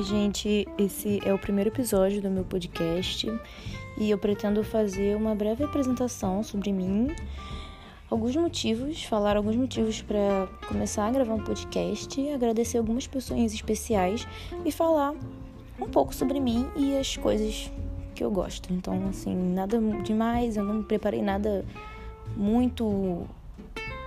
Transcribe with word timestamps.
Oi, 0.00 0.04
gente. 0.04 0.66
Esse 0.78 1.20
é 1.26 1.34
o 1.34 1.38
primeiro 1.38 1.68
episódio 1.68 2.22
do 2.22 2.30
meu 2.30 2.42
podcast 2.42 3.30
e 3.98 4.10
eu 4.10 4.16
pretendo 4.16 4.64
fazer 4.64 5.14
uma 5.14 5.34
breve 5.34 5.62
apresentação 5.62 6.42
sobre 6.42 6.72
mim, 6.72 7.14
alguns 8.08 8.34
motivos, 8.34 9.04
falar 9.04 9.36
alguns 9.36 9.56
motivos 9.56 10.00
para 10.00 10.48
começar 10.66 11.06
a 11.06 11.10
gravar 11.10 11.34
um 11.34 11.44
podcast, 11.44 12.30
agradecer 12.30 12.78
algumas 12.78 13.06
pessoas 13.06 13.52
especiais 13.52 14.26
e 14.64 14.72
falar 14.72 15.12
um 15.78 15.86
pouco 15.86 16.14
sobre 16.14 16.40
mim 16.40 16.66
e 16.74 16.96
as 16.96 17.18
coisas 17.18 17.70
que 18.14 18.24
eu 18.24 18.30
gosto. 18.30 18.72
Então, 18.72 19.06
assim, 19.06 19.36
nada 19.52 19.78
demais, 20.02 20.56
eu 20.56 20.64
não 20.64 20.82
preparei 20.82 21.20
nada 21.20 21.62
muito 22.34 23.26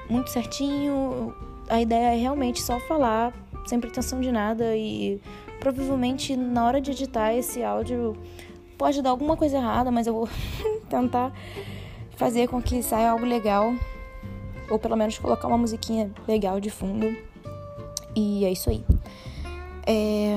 muito 0.09 0.31
certinho. 0.31 1.35
A 1.69 1.79
ideia 1.79 2.15
é 2.15 2.17
realmente 2.17 2.63
só 2.63 2.79
falar 2.79 3.31
sem 3.67 3.79
pretensão 3.79 4.19
de 4.19 4.31
nada 4.31 4.75
e 4.75 5.21
provavelmente 5.63 6.35
na 6.35 6.65
hora 6.65 6.81
de 6.81 6.91
editar 6.91 7.33
esse 7.33 7.63
áudio 7.63 8.17
pode 8.77 9.01
dar 9.01 9.11
alguma 9.11 9.37
coisa 9.37 9.55
errada, 9.55 9.89
mas 9.89 10.05
eu 10.05 10.13
vou 10.13 10.29
tentar 10.89 11.31
fazer 12.17 12.49
com 12.49 12.61
que 12.61 12.83
saia 12.83 13.11
algo 13.11 13.25
legal 13.25 13.73
ou 14.69 14.77
pelo 14.77 14.97
menos 14.97 15.17
colocar 15.17 15.47
uma 15.47 15.57
musiquinha 15.57 16.11
legal 16.27 16.59
de 16.59 16.69
fundo. 16.69 17.15
E 18.13 18.43
é 18.43 18.51
isso 18.51 18.69
aí. 18.69 18.83
É... 19.87 20.35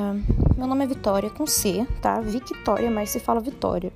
Meu 0.56 0.68
nome 0.68 0.84
é 0.84 0.86
Vitória 0.86 1.28
com 1.28 1.44
C, 1.44 1.84
tá? 2.00 2.20
Victoria, 2.20 2.88
mas 2.88 3.10
se 3.10 3.18
fala 3.18 3.40
Vitória. 3.40 3.92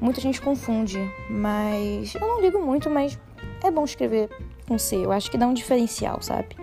Muita 0.00 0.20
gente 0.20 0.40
confunde, 0.40 0.98
mas 1.28 2.14
eu 2.14 2.20
não 2.20 2.40
ligo 2.40 2.64
muito, 2.64 2.88
mas 2.88 3.18
é 3.64 3.72
bom 3.72 3.84
escrever 3.84 4.30
com 4.68 4.78
C. 4.78 5.04
Eu 5.04 5.10
acho 5.10 5.32
que 5.32 5.36
dá 5.36 5.48
um 5.48 5.54
diferencial, 5.54 6.22
sabe? 6.22 6.56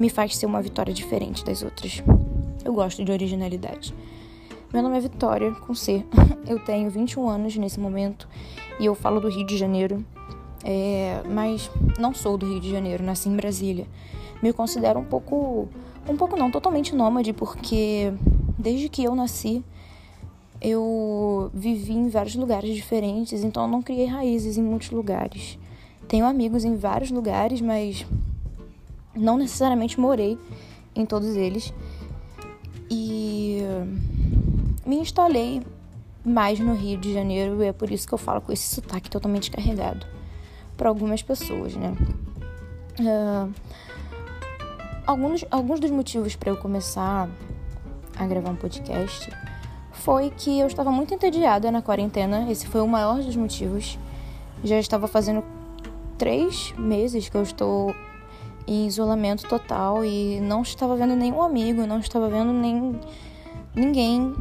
Me 0.00 0.08
faz 0.08 0.34
ser 0.34 0.46
uma 0.46 0.62
Vitória 0.62 0.94
diferente 0.94 1.44
das 1.44 1.62
outras. 1.62 2.02
Eu 2.64 2.72
gosto 2.72 3.04
de 3.04 3.12
originalidade. 3.12 3.94
Meu 4.72 4.82
nome 4.82 4.96
é 4.96 5.00
Vitória, 5.00 5.52
com 5.52 5.74
C. 5.74 6.04
Eu 6.48 6.58
tenho 6.58 6.90
21 6.90 7.28
anos 7.28 7.56
nesse 7.56 7.78
momento 7.78 8.28
e 8.80 8.86
eu 8.86 8.94
falo 8.94 9.20
do 9.20 9.28
Rio 9.28 9.46
de 9.46 9.56
Janeiro. 9.56 10.04
É, 10.64 11.22
mas 11.28 11.70
não 11.98 12.12
sou 12.12 12.36
do 12.36 12.46
Rio 12.46 12.60
de 12.60 12.70
Janeiro, 12.70 13.04
nasci 13.04 13.28
em 13.28 13.36
Brasília. 13.36 13.86
Me 14.42 14.52
considero 14.52 14.98
um 14.98 15.04
pouco. 15.04 15.68
Um 16.08 16.16
pouco 16.16 16.36
não, 16.36 16.50
totalmente 16.50 16.94
nômade, 16.94 17.32
porque 17.32 18.12
desde 18.58 18.88
que 18.88 19.04
eu 19.04 19.14
nasci 19.14 19.64
eu 20.60 21.50
vivi 21.52 21.92
em 21.92 22.08
vários 22.08 22.34
lugares 22.34 22.74
diferentes, 22.74 23.44
então 23.44 23.64
eu 23.64 23.68
não 23.68 23.82
criei 23.82 24.06
raízes 24.06 24.56
em 24.56 24.62
muitos 24.62 24.90
lugares. 24.90 25.58
Tenho 26.08 26.24
amigos 26.24 26.64
em 26.64 26.76
vários 26.76 27.10
lugares, 27.10 27.60
mas 27.60 28.06
não 29.14 29.36
necessariamente 29.36 30.00
morei 30.00 30.38
em 30.94 31.04
todos 31.04 31.36
eles. 31.36 31.72
E 32.90 33.60
me 34.86 34.96
instalei 34.96 35.62
mais 36.24 36.58
no 36.58 36.74
Rio 36.74 36.98
de 36.98 37.12
Janeiro 37.12 37.62
e 37.62 37.66
é 37.66 37.72
por 37.72 37.90
isso 37.90 38.06
que 38.06 38.14
eu 38.14 38.18
falo 38.18 38.40
com 38.40 38.52
esse 38.52 38.74
sotaque 38.74 39.10
totalmente 39.10 39.50
carregado 39.50 40.06
para 40.76 40.88
algumas 40.88 41.22
pessoas, 41.22 41.74
né? 41.76 41.94
Uh, 42.98 43.52
alguns, 45.06 45.44
alguns 45.50 45.80
dos 45.80 45.90
motivos 45.90 46.34
para 46.36 46.50
eu 46.50 46.56
começar 46.56 47.28
a 48.16 48.26
gravar 48.26 48.50
um 48.50 48.56
podcast 48.56 49.30
foi 49.92 50.30
que 50.30 50.58
eu 50.58 50.66
estava 50.66 50.90
muito 50.90 51.14
entediada 51.14 51.70
na 51.70 51.80
quarentena. 51.80 52.50
Esse 52.50 52.66
foi 52.66 52.80
o 52.80 52.88
maior 52.88 53.22
dos 53.22 53.36
motivos. 53.36 53.98
Já 54.62 54.78
estava 54.78 55.06
fazendo 55.06 55.42
três 56.18 56.72
meses 56.78 57.28
que 57.28 57.36
eu 57.36 57.42
estou 57.42 57.94
em 58.66 58.86
isolamento 58.86 59.48
total 59.48 60.04
e 60.04 60.40
não 60.40 60.62
estava 60.62 60.96
vendo 60.96 61.14
nenhum 61.14 61.42
amigo, 61.42 61.86
não 61.86 61.98
estava 61.98 62.28
vendo 62.28 62.52
nem 62.52 62.98
ninguém, 63.74 64.34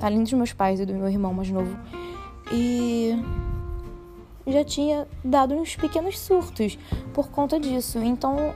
além 0.00 0.22
dos 0.22 0.32
meus 0.32 0.52
pais 0.52 0.80
e 0.80 0.86
do 0.86 0.94
meu 0.94 1.08
irmão 1.08 1.32
mais 1.32 1.50
novo. 1.50 1.76
E 2.52 3.16
já 4.46 4.64
tinha 4.64 5.06
dado 5.24 5.54
uns 5.54 5.76
pequenos 5.76 6.18
surtos 6.18 6.78
por 7.14 7.28
conta 7.30 7.58
disso. 7.58 7.98
Então, 7.98 8.54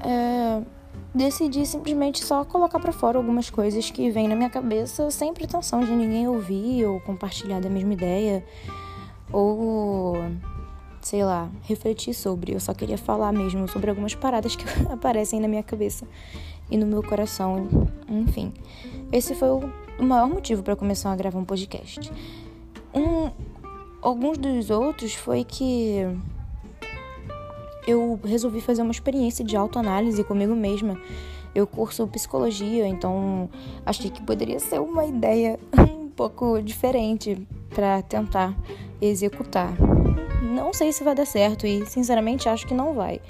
é, 0.00 0.62
decidi 1.14 1.66
simplesmente 1.66 2.24
só 2.24 2.44
colocar 2.44 2.78
para 2.78 2.92
fora 2.92 3.18
algumas 3.18 3.50
coisas 3.50 3.90
que 3.90 4.10
vêm 4.10 4.28
na 4.28 4.36
minha 4.36 4.50
cabeça 4.50 5.10
sem 5.10 5.32
pretensão 5.34 5.80
de 5.80 5.90
ninguém 5.90 6.28
ouvir 6.28 6.84
ou 6.86 7.00
compartilhar 7.00 7.60
da 7.60 7.68
mesma 7.68 7.92
ideia 7.92 8.44
ou 9.32 10.16
sei 11.08 11.24
lá, 11.24 11.50
refletir 11.62 12.12
sobre. 12.12 12.52
Eu 12.52 12.60
só 12.60 12.74
queria 12.74 12.98
falar 12.98 13.32
mesmo 13.32 13.66
sobre 13.66 13.88
algumas 13.88 14.14
paradas 14.14 14.54
que 14.54 14.64
aparecem 14.92 15.40
na 15.40 15.48
minha 15.48 15.62
cabeça 15.62 16.06
e 16.70 16.76
no 16.76 16.84
meu 16.84 17.02
coração. 17.02 17.66
Enfim, 18.06 18.52
esse 19.10 19.34
foi 19.34 19.48
o 19.48 20.04
maior 20.04 20.28
motivo 20.28 20.62
para 20.62 20.76
começar 20.76 21.10
a 21.10 21.16
gravar 21.16 21.38
um 21.38 21.46
podcast. 21.46 22.12
Um, 22.94 23.30
alguns 24.02 24.36
dos 24.36 24.68
outros 24.68 25.14
foi 25.14 25.44
que 25.44 26.00
eu 27.86 28.20
resolvi 28.22 28.60
fazer 28.60 28.82
uma 28.82 28.92
experiência 28.92 29.42
de 29.42 29.56
autoanálise 29.56 30.22
comigo 30.24 30.54
mesma. 30.54 31.00
Eu 31.54 31.66
curso 31.66 32.06
psicologia, 32.06 32.86
então 32.86 33.48
achei 33.86 34.10
que 34.10 34.22
poderia 34.22 34.60
ser 34.60 34.78
uma 34.78 35.06
ideia 35.06 35.58
um 35.72 36.10
pouco 36.10 36.60
diferente 36.60 37.48
para 37.70 38.02
tentar 38.02 38.54
executar. 39.00 39.72
Não 40.58 40.72
sei 40.74 40.92
se 40.92 41.04
vai 41.04 41.14
dar 41.14 41.24
certo 41.24 41.66
e, 41.66 41.86
sinceramente, 41.86 42.48
acho 42.48 42.66
que 42.66 42.74
não 42.74 42.94
vai. 42.94 43.20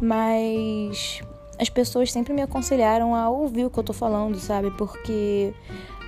Mas 0.00 1.20
as 1.58 1.68
pessoas 1.68 2.10
sempre 2.10 2.32
me 2.32 2.40
aconselharam 2.40 3.14
a 3.14 3.28
ouvir 3.28 3.66
o 3.66 3.70
que 3.70 3.78
eu 3.78 3.84
tô 3.84 3.92
falando, 3.92 4.38
sabe? 4.38 4.70
Porque 4.70 5.52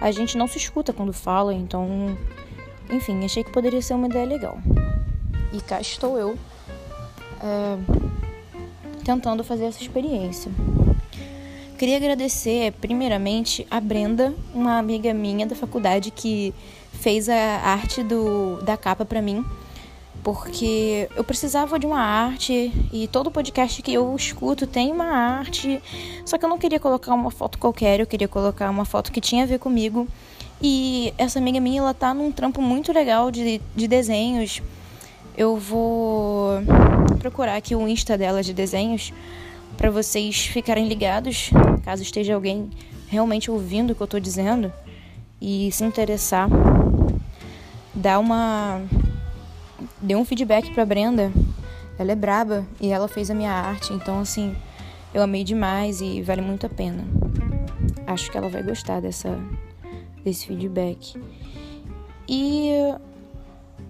a 0.01 0.11
gente 0.11 0.39
não 0.39 0.49
se 0.49 0.57
escuta 0.57 0.93
quando 0.93 1.13
fala, 1.13 1.53
então. 1.53 2.17
Enfim, 2.91 3.23
achei 3.25 3.45
que 3.45 3.53
poderia 3.53 3.83
ser 3.83 3.93
uma 3.93 4.07
ideia 4.07 4.25
legal. 4.25 4.59
E 5.53 5.61
cá 5.61 5.81
estou 5.81 6.19
eu 6.19 6.39
é, 7.43 7.79
tentando 9.05 9.45
fazer 9.45 9.67
essa 9.67 9.83
experiência. 9.83 10.51
Queria 11.79 11.99
agradecer, 11.99 12.73
primeiramente, 12.81 13.67
a 13.71 13.81
Brenda, 13.81 14.35
uma 14.55 14.79
amiga 14.79 15.13
minha 15.13 15.47
da 15.47 15.55
faculdade 15.55 16.11
que 16.11 16.55
fez 16.93 17.29
a 17.29 17.37
arte 17.37 18.03
do, 18.03 18.61
da 18.63 18.77
capa 18.77 19.05
para 19.05 19.21
mim 19.21 19.45
porque 20.23 21.09
eu 21.17 21.25
precisava 21.25 21.79
de 21.79 21.87
uma 21.87 22.01
arte 22.01 22.73
e 22.93 23.09
todo 23.09 23.31
podcast 23.31 23.83
que 23.83 23.93
eu 23.93 24.15
escuto 24.15 24.67
tem 24.67 24.93
uma 24.93 25.07
arte, 25.07 25.81
só 26.25 26.37
que 26.37 26.45
eu 26.45 26.49
não 26.49 26.59
queria 26.59 26.81
colocar 26.81 27.15
uma 27.15 27.31
foto 27.31 27.59
qualquer, 27.59 28.01
eu 28.01 28.07
queria 28.07 28.29
colocar 28.29 28.69
uma 28.71 28.85
foto 28.85 29.13
que 29.13 29.21
tinha 29.21 29.45
a 29.45 29.47
ver 29.47 29.59
comigo. 29.59 30.07
E 30.61 31.15
essa 31.17 31.39
amiga 31.39 31.61
minha, 31.61 31.81
ela 31.81 31.95
tá 31.95 32.13
num 32.13 32.33
trampo 32.33 32.61
muito 32.61 32.93
legal 32.93 33.31
de, 33.31 33.61
de 33.77 33.87
desenhos. 33.87 34.61
Eu 35.37 35.57
vou 35.57 36.55
procurar 37.21 37.57
aqui 37.57 37.75
o 37.75 37.87
Insta 37.87 38.19
dela 38.19 38.43
de 38.43 38.53
desenhos 38.53 39.13
para 39.77 39.91
vocês 39.91 40.47
ficarem 40.47 40.89
ligados, 40.89 41.51
caso 41.85 42.03
esteja 42.03 42.35
alguém 42.35 42.69
realmente 43.07 43.51
ouvindo 43.51 43.93
o 43.93 43.95
que 43.95 44.01
eu 44.01 44.07
tô 44.09 44.19
dizendo 44.19 44.73
e 45.41 45.71
se 45.71 45.85
interessar. 45.85 46.49
Dá 47.95 48.19
uma 48.19 48.83
deu 50.01 50.19
um 50.19 50.25
feedback 50.25 50.73
pra 50.73 50.85
Brenda. 50.85 51.33
Ela 51.99 52.13
é 52.13 52.15
braba 52.15 52.65
e 52.81 52.89
ela 52.89 53.09
fez 53.09 53.31
a 53.31 53.35
minha 53.35 53.53
arte, 53.53 53.93
então 53.93 54.21
assim, 54.21 54.55
eu 55.13 55.23
amei 55.23 55.43
demais 55.43 56.01
e 56.01 56.23
vale 56.23 56.41
muito 56.41 56.67
a 56.67 56.69
pena. 56.69 57.05
Acho 58.07 58.31
que 58.31 58.39
ela 58.39 58.49
vai 58.49 58.63
gostar 58.63 59.01
dessa 59.01 59.39
desse 60.25 60.47
feedback. 60.47 61.21
E 62.29 62.71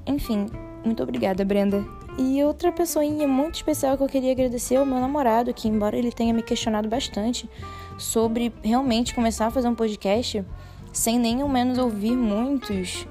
enfim, 0.07 0.47
muito 0.85 1.03
obrigada, 1.03 1.45
Brenda. 1.45 1.85
E 2.19 2.43
outra 2.43 2.73
pessoinha 2.73 3.29
muito 3.29 3.57
especial 3.57 3.97
que 3.97 4.03
eu 4.03 4.09
queria 4.09 4.33
agradecer 4.33 4.75
é 4.75 4.81
o 4.81 4.87
meu 4.87 4.99
namorado, 4.99 5.55
que 5.55 5.69
embora 5.69 5.97
ele 5.97 6.11
tenha 6.11 6.35
me 6.35 6.43
questionado 6.43 6.89
bastante 6.89 7.49
sobre 7.97 8.53
realmente 8.63 9.15
começar 9.15 9.47
a 9.47 9.51
fazer 9.51 9.69
um 9.69 9.75
podcast 9.75 10.45
sem 10.93 11.19
nem 11.19 11.43
ao 11.43 11.49
menos 11.49 11.79
ouvir 11.79 12.17
muitos, 12.17 13.07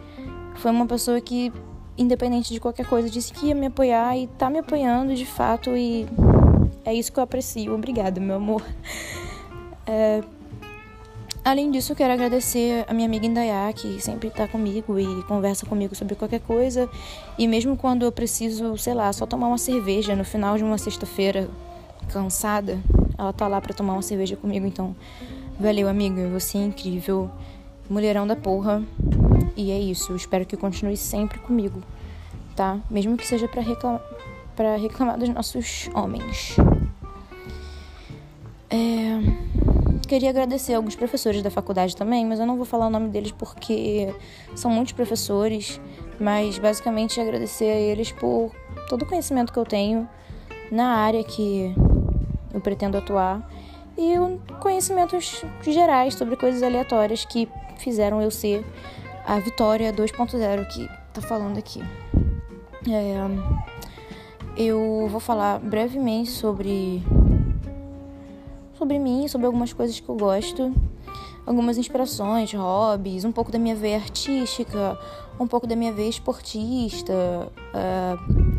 foi 0.56 0.72
uma 0.72 0.86
pessoa 0.86 1.22
que 1.22 1.54
independente 1.98 2.54
de 2.54 2.60
qualquer 2.60 2.86
coisa, 2.86 3.10
disse 3.10 3.34
que 3.34 3.48
ia 3.48 3.56
me 3.56 3.68
apoiar 3.68 4.18
e 4.18 4.28
tá 4.28 4.50
me 4.50 4.60
apoiando 4.60 5.16
de 5.16 5.26
fato 5.26 5.76
e 5.76 6.06
é 6.86 6.94
isso 6.94 7.12
que 7.12 7.20
eu 7.20 7.24
aprecio. 7.24 7.74
Obrigada, 7.74 8.20
meu 8.20 8.36
amor. 8.36 8.64
É... 9.90 10.22
Além 11.46 11.72
disso, 11.72 11.94
eu 11.94 11.96
quero 11.96 12.12
agradecer 12.12 12.84
a 12.90 12.94
minha 12.94 13.08
amiga 13.08 13.26
Indaiá, 13.26 13.72
que 13.72 14.02
sempre 14.02 14.30
tá 14.30 14.50
comigo 14.50 15.00
e 15.00 15.24
conversa 15.24 15.66
comigo 15.66 15.96
sobre 15.96 16.14
qualquer 16.14 16.42
coisa. 16.42 16.90
E 17.38 17.48
mesmo 17.48 17.78
quando 17.78 18.04
eu 18.04 18.12
preciso, 18.12 18.78
sei 18.78 18.94
lá, 18.94 19.14
só 19.14 19.26
tomar 19.26 19.48
uma 19.48 19.58
cerveja 19.58 20.14
no 20.14 20.26
final 20.26 20.58
de 20.58 20.66
uma 20.66 20.78
sexta-feira 20.78 21.50
cansada, 22.10 22.78
ela 23.18 23.32
tá 23.32 23.48
lá 23.48 23.62
para 23.62 23.74
tomar 23.74 23.94
uma 23.94 24.02
cerveja 24.02 24.36
comigo. 24.36 24.66
Então, 24.66 24.94
valeu, 25.58 25.88
amiga, 25.88 26.28
você 26.28 26.58
é 26.58 26.66
incrível. 26.66 27.32
Mulherão 27.90 28.28
da 28.28 28.36
porra. 28.36 28.84
E 29.58 29.72
é 29.72 29.80
isso, 29.80 30.12
eu 30.12 30.16
espero 30.16 30.46
que 30.46 30.56
continue 30.56 30.96
sempre 30.96 31.40
comigo, 31.40 31.82
tá? 32.56 32.80
Mesmo 32.92 33.18
que 33.18 33.26
seja 33.26 33.48
para 33.48 33.60
reclamar, 33.60 34.02
reclamar 34.80 35.18
dos 35.18 35.30
nossos 35.30 35.90
homens. 35.96 36.56
É... 38.70 39.18
queria 40.08 40.30
agradecer 40.30 40.76
alguns 40.76 40.96
professores 40.96 41.42
da 41.42 41.50
faculdade 41.50 41.96
também, 41.96 42.24
mas 42.24 42.40
eu 42.40 42.46
não 42.46 42.56
vou 42.56 42.66
falar 42.66 42.86
o 42.86 42.90
nome 42.92 43.10
deles 43.10 43.32
porque 43.32 44.14
são 44.56 44.70
muitos 44.70 44.94
professores, 44.94 45.82
mas 46.20 46.60
basicamente 46.60 47.20
agradecer 47.20 47.72
a 47.72 47.80
eles 47.80 48.12
por 48.12 48.52
todo 48.88 49.02
o 49.02 49.06
conhecimento 49.08 49.52
que 49.52 49.58
eu 49.58 49.66
tenho 49.66 50.08
na 50.72 50.98
área 50.98 51.24
que 51.24 51.74
eu 52.54 52.62
pretendo 52.62 52.96
atuar 52.96 53.50
e 53.98 54.14
conhecimentos 54.60 55.44
gerais 55.64 56.14
sobre 56.14 56.36
coisas 56.36 56.62
aleatórias 56.62 57.26
que 57.26 57.50
fizeram 57.80 58.22
eu 58.22 58.30
ser 58.30 58.64
a 59.28 59.40
Vitória 59.40 59.92
2.0 59.92 60.66
que 60.68 60.90
tá 61.14 61.22
falando 61.22 61.58
aqui. 61.58 61.84
É, 62.90 63.18
eu 64.56 65.06
vou 65.12 65.20
falar 65.20 65.60
brevemente 65.60 66.30
sobre 66.32 67.04
sobre 68.78 68.98
mim, 68.98 69.28
sobre 69.28 69.46
algumas 69.46 69.74
coisas 69.74 70.00
que 70.00 70.08
eu 70.08 70.16
gosto, 70.16 70.74
algumas 71.46 71.78
inspirações, 71.78 72.54
hobbies, 72.54 73.26
um 73.26 73.32
pouco 73.34 73.52
da 73.52 73.60
minha 73.60 73.76
veia 73.76 73.98
artística, 73.98 74.98
um 75.38 75.46
pouco 75.46 75.68
da 75.68 75.76
minha 75.76 75.92
veia 75.92 76.10
esportista, 76.10 77.14
uh, 77.74 78.58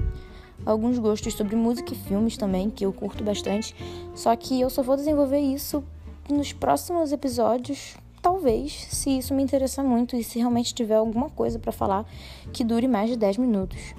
alguns 0.66 0.98
gostos 0.98 1.32
sobre 1.32 1.56
música 1.56 1.94
e 1.94 1.96
filmes 1.96 2.36
também, 2.36 2.68
que 2.68 2.84
eu 2.84 2.92
curto 2.92 3.24
bastante. 3.24 3.74
Só 4.14 4.36
que 4.36 4.60
eu 4.60 4.68
só 4.68 4.82
vou 4.82 4.96
desenvolver 4.96 5.38
isso 5.38 5.82
nos 6.28 6.52
próximos 6.52 7.10
episódios, 7.10 7.96
talvez, 8.20 8.86
se 8.90 9.18
isso 9.18 9.34
me 9.34 9.42
interessar 9.42 9.84
muito 9.84 10.16
e 10.16 10.24
se 10.24 10.38
realmente 10.38 10.74
tiver 10.74 10.96
alguma 10.96 11.30
coisa 11.30 11.58
para 11.58 11.72
falar 11.72 12.04
que 12.52 12.64
dure 12.64 12.88
mais 12.88 13.10
de 13.10 13.16
10 13.16 13.38
minutos. 13.38 13.94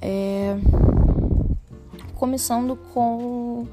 É... 0.00 0.56
Começando 2.14 2.76
com 2.92 3.66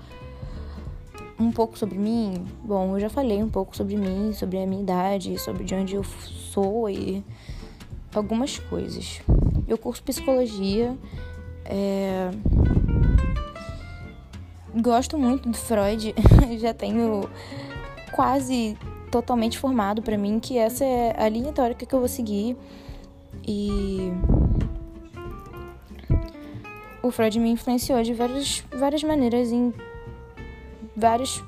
um 1.39 1.51
pouco 1.51 1.77
sobre 1.77 1.97
mim. 1.97 2.45
Bom, 2.63 2.95
eu 2.95 2.99
já 2.99 3.09
falei 3.09 3.41
um 3.43 3.49
pouco 3.49 3.75
sobre 3.75 3.97
mim, 3.97 4.33
sobre 4.33 4.61
a 4.61 4.65
minha 4.65 4.81
idade, 4.81 5.37
sobre 5.37 5.63
de 5.63 5.75
onde 5.75 5.95
eu 5.95 6.03
sou 6.03 6.89
e 6.89 7.23
algumas 8.13 8.59
coisas. 8.59 9.21
Eu 9.67 9.77
curso 9.77 10.03
psicologia. 10.03 10.97
É... 11.65 12.31
Gosto 14.81 15.17
muito 15.17 15.49
do 15.49 15.57
Freud, 15.57 16.13
já 16.59 16.73
tenho 16.73 17.29
quase 18.11 18.77
totalmente 19.15 19.57
formado 19.57 20.01
para 20.01 20.17
mim 20.17 20.41
que 20.41 20.57
essa 20.57 20.83
é 20.83 21.15
a 21.17 21.29
linha 21.29 21.53
teórica 21.53 21.85
que 21.85 21.95
eu 21.95 21.99
vou 21.99 22.07
seguir. 22.09 22.57
E 23.47 24.11
o 27.01 27.09
Freud 27.11 27.39
me 27.39 27.49
influenciou 27.49 28.03
de 28.03 28.13
várias, 28.13 28.61
várias 28.71 29.03
maneiras 29.03 29.53
em 29.53 29.73
vários 30.93 31.41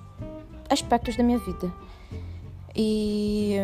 aspectos 0.70 1.18
da 1.18 1.24
minha 1.24 1.40
vida. 1.40 1.70
E 2.74 3.56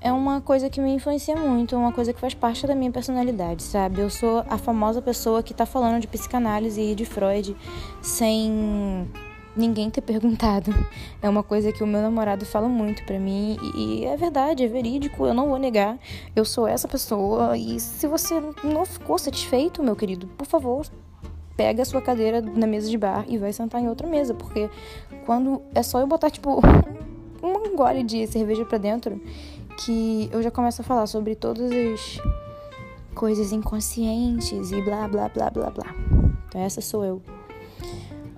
é 0.00 0.10
uma 0.10 0.40
coisa 0.40 0.70
que 0.70 0.80
me 0.80 0.94
influencia 0.94 1.36
muito, 1.36 1.76
uma 1.76 1.92
coisa 1.92 2.14
que 2.14 2.20
faz 2.20 2.32
parte 2.32 2.66
da 2.66 2.74
minha 2.74 2.90
personalidade, 2.90 3.62
sabe? 3.62 4.00
Eu 4.00 4.08
sou 4.08 4.44
a 4.48 4.56
famosa 4.56 5.02
pessoa 5.02 5.42
que 5.42 5.52
tá 5.52 5.66
falando 5.66 6.00
de 6.00 6.06
psicanálise 6.06 6.80
e 6.80 6.94
de 6.94 7.04
Freud 7.04 7.54
sem 8.00 9.10
ninguém 9.56 9.90
ter 9.90 10.00
perguntado. 10.00 10.72
É 11.20 11.28
uma 11.28 11.42
coisa 11.42 11.72
que 11.72 11.82
o 11.82 11.86
meu 11.86 12.00
namorado 12.00 12.44
fala 12.44 12.68
muito 12.68 13.04
para 13.04 13.18
mim 13.18 13.56
e 13.74 14.04
é 14.04 14.16
verdade, 14.16 14.64
é 14.64 14.68
verídico, 14.68 15.26
eu 15.26 15.34
não 15.34 15.48
vou 15.48 15.58
negar. 15.58 15.98
Eu 16.34 16.44
sou 16.44 16.66
essa 16.66 16.88
pessoa 16.88 17.56
e 17.56 17.78
se 17.78 18.06
você 18.06 18.40
não 18.64 18.84
ficou 18.84 19.18
satisfeito, 19.18 19.82
meu 19.82 19.96
querido, 19.96 20.26
por 20.26 20.46
favor, 20.46 20.86
pega 21.56 21.82
a 21.82 21.84
sua 21.84 22.00
cadeira 22.00 22.40
na 22.40 22.66
mesa 22.66 22.88
de 22.88 22.98
bar 22.98 23.24
e 23.28 23.38
vai 23.38 23.52
sentar 23.52 23.80
em 23.80 23.88
outra 23.88 24.06
mesa, 24.06 24.34
porque 24.34 24.70
quando 25.26 25.62
é 25.74 25.82
só 25.82 26.00
eu 26.00 26.06
botar 26.06 26.30
tipo 26.30 26.60
um 27.42 27.76
gole 27.76 28.02
de 28.02 28.26
cerveja 28.26 28.64
para 28.64 28.78
dentro 28.78 29.20
que 29.84 30.28
eu 30.32 30.42
já 30.42 30.50
começo 30.50 30.82
a 30.82 30.84
falar 30.84 31.06
sobre 31.06 31.34
todas 31.34 31.70
as 31.72 32.20
coisas 33.14 33.52
inconscientes 33.52 34.72
e 34.72 34.82
blá 34.82 35.08
blá 35.08 35.28
blá 35.28 35.50
blá 35.50 35.70
blá. 35.70 35.94
Então 36.48 36.60
essa 36.60 36.80
sou 36.80 37.04
eu. 37.04 37.22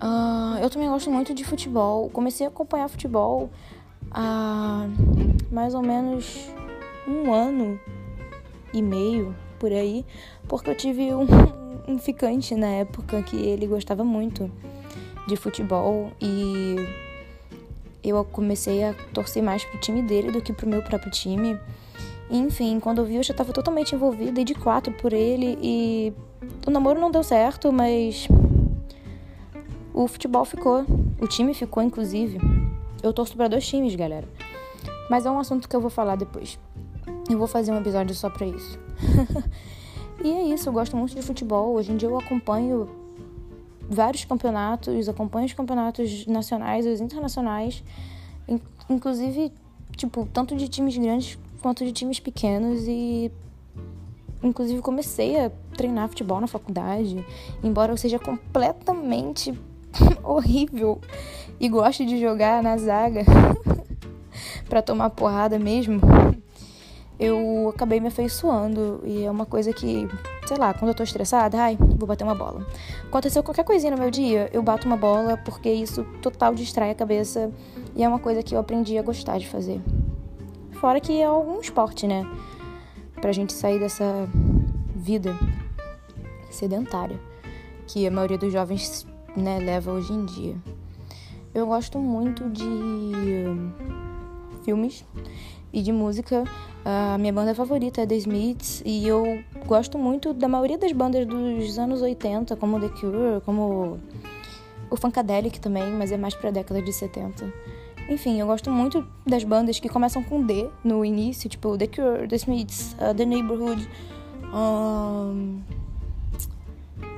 Uh, 0.03 0.59
eu 0.63 0.69
também 0.71 0.89
gosto 0.89 1.11
muito 1.11 1.35
de 1.35 1.45
futebol. 1.45 2.09
Comecei 2.11 2.47
a 2.47 2.49
acompanhar 2.49 2.89
futebol 2.89 3.51
há 4.11 4.87
mais 5.51 5.75
ou 5.75 5.83
menos 5.83 6.49
um 7.07 7.33
ano 7.33 7.79
e 8.73 8.83
meio 8.83 9.35
por 9.59 9.73
aí, 9.73 10.05
porque 10.49 10.71
eu 10.71 10.77
tive 10.77 11.15
um, 11.15 11.27
um 11.89 11.99
ficante 11.99 12.55
na 12.55 12.67
época 12.67 13.23
que 13.23 13.37
ele 13.37 13.67
gostava 13.67 14.05
muito 14.05 14.51
de 15.27 15.37
futebol 15.37 16.13
e 16.21 16.77
eu 18.03 18.23
comecei 18.25 18.85
a 18.85 18.95
torcer 19.13 19.43
mais 19.43 19.65
pro 19.65 19.81
time 19.81 20.03
dele 20.03 20.31
do 20.31 20.41
que 20.41 20.53
pro 20.53 20.69
meu 20.69 20.83
próprio 20.83 21.11
time. 21.11 21.59
Enfim, 22.31 22.81
quando 22.81 22.99
eu 22.99 23.05
vi, 23.05 23.17
eu 23.17 23.23
já 23.23 23.33
estava 23.33 23.53
totalmente 23.53 23.95
envolvida 23.95 24.41
e 24.41 24.45
de 24.45 24.55
quatro 24.55 24.93
por 24.93 25.13
ele 25.13 25.59
e 25.63 26.13
o 26.67 26.71
namoro 26.71 27.01
não 27.01 27.11
deu 27.11 27.23
certo, 27.23 27.73
mas 27.73 28.29
o 29.95 30.09
futebol 30.09 30.45
ficou, 30.45 30.85
o 31.21 31.27
time 31.27 31.55
ficou 31.55 31.83
inclusive. 31.83 32.39
Eu 33.03 33.13
torço 33.13 33.37
para 33.37 33.49
dois 33.49 33.67
times, 33.67 33.95
galera. 33.95 34.29
Mas 35.09 35.25
é 35.25 35.31
um 35.31 35.39
assunto 35.39 35.69
que 35.69 35.77
eu 35.77 35.81
vou 35.81 35.91
falar 35.91 36.17
depois. 36.17 36.59
Eu 37.31 37.39
vou 37.39 37.47
fazer 37.47 37.71
um 37.71 37.79
episódio 37.79 38.15
só 38.15 38.29
para 38.29 38.47
isso. 38.47 38.79
E 40.23 40.31
é 40.31 40.43
isso, 40.43 40.71
eu 40.71 40.73
gosto 40.73 40.97
muito 40.97 41.15
de 41.15 41.21
futebol. 41.21 41.75
Hoje 41.75 41.93
em 41.93 41.99
dia 41.99 42.09
eu 42.09 42.17
acompanho 42.17 42.89
vários 43.91 44.25
campeonatos, 44.25 45.07
acompanho 45.07 45.45
os 45.45 45.53
campeonatos 45.53 46.27
nacionais 46.27 46.87
os 46.87 46.99
internacionais, 46.99 47.85
inclusive, 48.89 49.53
tipo, 49.95 50.27
tanto 50.33 50.57
de 50.57 50.67
times 50.67 50.97
grandes 50.97 51.39
quanto 51.61 51.85
de 51.85 51.93
times 51.93 52.21
pequenos 52.21 52.87
e 52.87 53.31
inclusive 54.43 54.81
comecei 54.81 55.39
a 55.39 55.51
treinar 55.77 56.09
futebol 56.09 56.41
na 56.41 56.47
faculdade, 56.47 57.23
embora 57.63 57.93
eu 57.93 57.97
seja 57.99 58.19
completamente 58.19 59.53
horrível 60.23 61.01
e 61.59 61.69
goste 61.69 62.05
de 62.05 62.21
jogar 62.21 62.63
na 62.63 62.77
zaga 62.77 63.25
para 64.69 64.83
tomar 64.83 65.11
porrada 65.11 65.59
mesmo 65.59 66.01
eu 67.19 67.71
acabei 67.75 68.01
me 68.01 68.09
afeiçoando. 68.09 69.01
E 69.05 69.25
é 69.25 69.31
uma 69.31 69.47
coisa 69.47 69.73
que, 69.73 70.09
sei 70.47 70.57
lá, 70.57 70.75
quando 70.75 70.89
eu 70.89 70.95
tô 70.95 71.03
estressada, 71.03 71.61
ai, 71.61 71.77
vou 71.79 72.07
bater 72.07 72.25
uma 72.25 72.35
bola. 72.35 72.67
Aconteceu 73.05 73.43
qualquer 73.43 73.65
coisinha 73.65 73.93
no 73.93 73.99
meu 73.99 74.11
dia, 74.11 74.51
eu 74.53 74.63
bato 74.63 74.87
uma 74.87 74.97
bola 74.97 75.37
porque 75.37 75.71
isso 75.71 76.05
total 76.21 76.55
distrai 76.55 76.91
a 76.91 76.95
cabeça 76.95 77.51
e 77.95 78.03
é 78.03 78.09
uma 78.09 78.19
coisa 78.19 78.43
que 78.43 78.55
eu 78.55 78.59
aprendi 78.59 78.99
a 78.99 79.03
gostar 79.03 79.39
de 79.39 79.49
fazer. 79.49 79.81
Fora 80.73 81.01
que 81.01 81.21
é 81.21 81.25
algum 81.25 81.61
esporte, 81.61 82.07
né? 82.07 82.27
Pra 83.21 83.33
gente 83.33 83.53
sair 83.53 83.79
dessa 83.79 84.29
vida 84.95 85.37
sedentária 86.51 87.19
que 87.87 88.07
a 88.07 88.11
maioria 88.11 88.39
dos 88.39 88.53
jovens 88.53 89.07
né, 89.37 89.59
leva 89.59 89.93
hoje 89.93 90.13
em 90.13 90.25
dia. 90.25 90.57
Eu 91.55 91.67
gosto 91.67 91.99
muito 91.99 92.49
de 92.51 92.65
filmes 94.65 95.05
e 95.73 95.83
de 95.83 95.93
música. 95.93 96.45
A 96.85 97.17
minha 97.19 97.33
banda 97.33 97.55
favorita 97.55 98.03
é 98.03 98.07
The 98.07 98.17
Smiths 98.17 98.83
e 98.85 99.07
eu 99.07 99.43
gosto 99.67 99.99
muito 99.99 100.35
da 100.35 100.49
maioria 100.49 100.77
das 100.77 100.93
bandas 100.93 101.27
dos 101.27 101.79
anos 101.79 102.03
80, 102.03 102.57
como 102.57 102.81
The 102.81 102.89
Cure, 102.89 103.41
como 103.45 103.99
o 104.91 104.97
Funkadelic 104.97 105.61
também, 105.61 105.91
mas 105.93 106.13
é 106.13 106.17
mais 106.17 106.35
pra 106.35 106.51
década 106.51 106.83
de 106.83 106.93
70. 106.93 107.53
Enfim, 108.09 108.39
eu 108.39 108.47
gosto 108.47 108.71
muito 108.71 109.07
das 109.27 109.45
bandas 109.45 109.81
que 109.81 109.89
começam 109.89 110.23
com 110.23 110.45
D 110.45 110.69
no 110.85 111.05
início, 111.05 111.49
tipo 111.49 111.77
The 111.79 111.87
Cure, 111.87 112.29
The 112.29 112.37
Smiths, 112.37 112.95
uh, 112.95 113.15
The 113.15 113.25
Neighborhood, 113.25 113.89
um, 114.53 115.63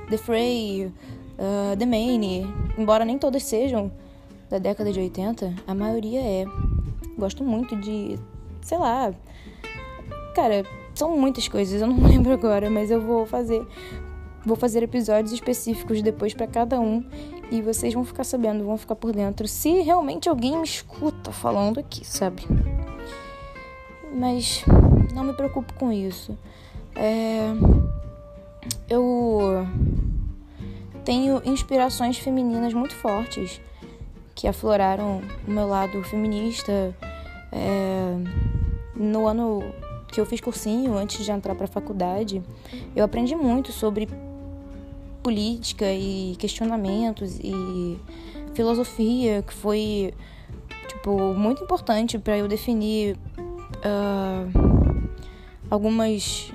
The 0.09 0.17
Fray, 0.17 0.93
uh, 1.37 1.77
The 1.77 1.85
Maine. 1.85 2.47
Embora 2.77 3.05
nem 3.05 3.17
todas 3.17 3.43
sejam 3.43 3.91
da 4.49 4.57
década 4.57 4.91
de 4.91 4.99
80, 4.99 5.53
a 5.65 5.73
maioria 5.73 6.21
é. 6.21 6.45
Gosto 7.17 7.43
muito 7.43 7.75
de 7.75 8.19
sei 8.61 8.77
lá. 8.77 9.13
Cara, 10.35 10.65
são 10.93 11.17
muitas 11.17 11.47
coisas, 11.47 11.81
eu 11.81 11.87
não 11.87 12.01
lembro 12.05 12.33
agora, 12.33 12.69
mas 12.69 12.91
eu 12.91 13.01
vou 13.01 13.25
fazer 13.25 13.65
vou 14.45 14.55
fazer 14.55 14.81
episódios 14.81 15.33
específicos 15.33 16.01
depois 16.01 16.33
para 16.33 16.47
cada 16.47 16.79
um 16.79 17.03
e 17.51 17.61
vocês 17.61 17.93
vão 17.93 18.05
ficar 18.05 18.23
sabendo, 18.23 18.63
vão 18.63 18.77
ficar 18.77 18.95
por 18.95 19.11
dentro 19.11 19.45
se 19.47 19.81
realmente 19.81 20.29
alguém 20.29 20.57
me 20.57 20.63
escuta 20.63 21.31
falando 21.31 21.79
aqui, 21.79 22.05
sabe? 22.05 22.43
Mas 24.13 24.63
não 25.13 25.23
me 25.23 25.33
preocupo 25.33 25.73
com 25.73 25.91
isso. 25.91 26.37
É... 26.95 27.51
Eu 28.89 29.67
tenho 31.07 31.41
inspirações 31.45 32.17
femininas 32.17 32.73
muito 32.73 32.93
fortes 32.93 33.61
que 34.35 34.45
afloraram 34.45 35.21
o 35.47 35.51
meu 35.51 35.65
lado 35.65 36.03
feminista. 36.03 36.93
É 37.49 38.57
no 38.99 39.27
ano 39.27 39.63
que 40.07 40.19
eu 40.19 40.25
fiz 40.25 40.41
cursinho, 40.41 40.97
antes 40.97 41.23
de 41.23 41.31
entrar 41.31 41.53
para 41.55 41.65
a 41.65 41.67
faculdade, 41.67 42.41
eu 42.95 43.05
aprendi 43.05 43.35
muito 43.35 43.71
sobre 43.71 44.09
política 45.21 45.85
e 45.91 46.35
questionamentos 46.39 47.39
e 47.39 47.97
filosofia, 48.53 49.43
que 49.43 49.53
foi 49.53 50.13
tipo 50.87 51.33
muito 51.33 51.63
importante 51.63 52.17
para 52.17 52.37
eu 52.37 52.47
definir 52.47 53.17
uh, 53.85 55.09
algumas 55.69 56.51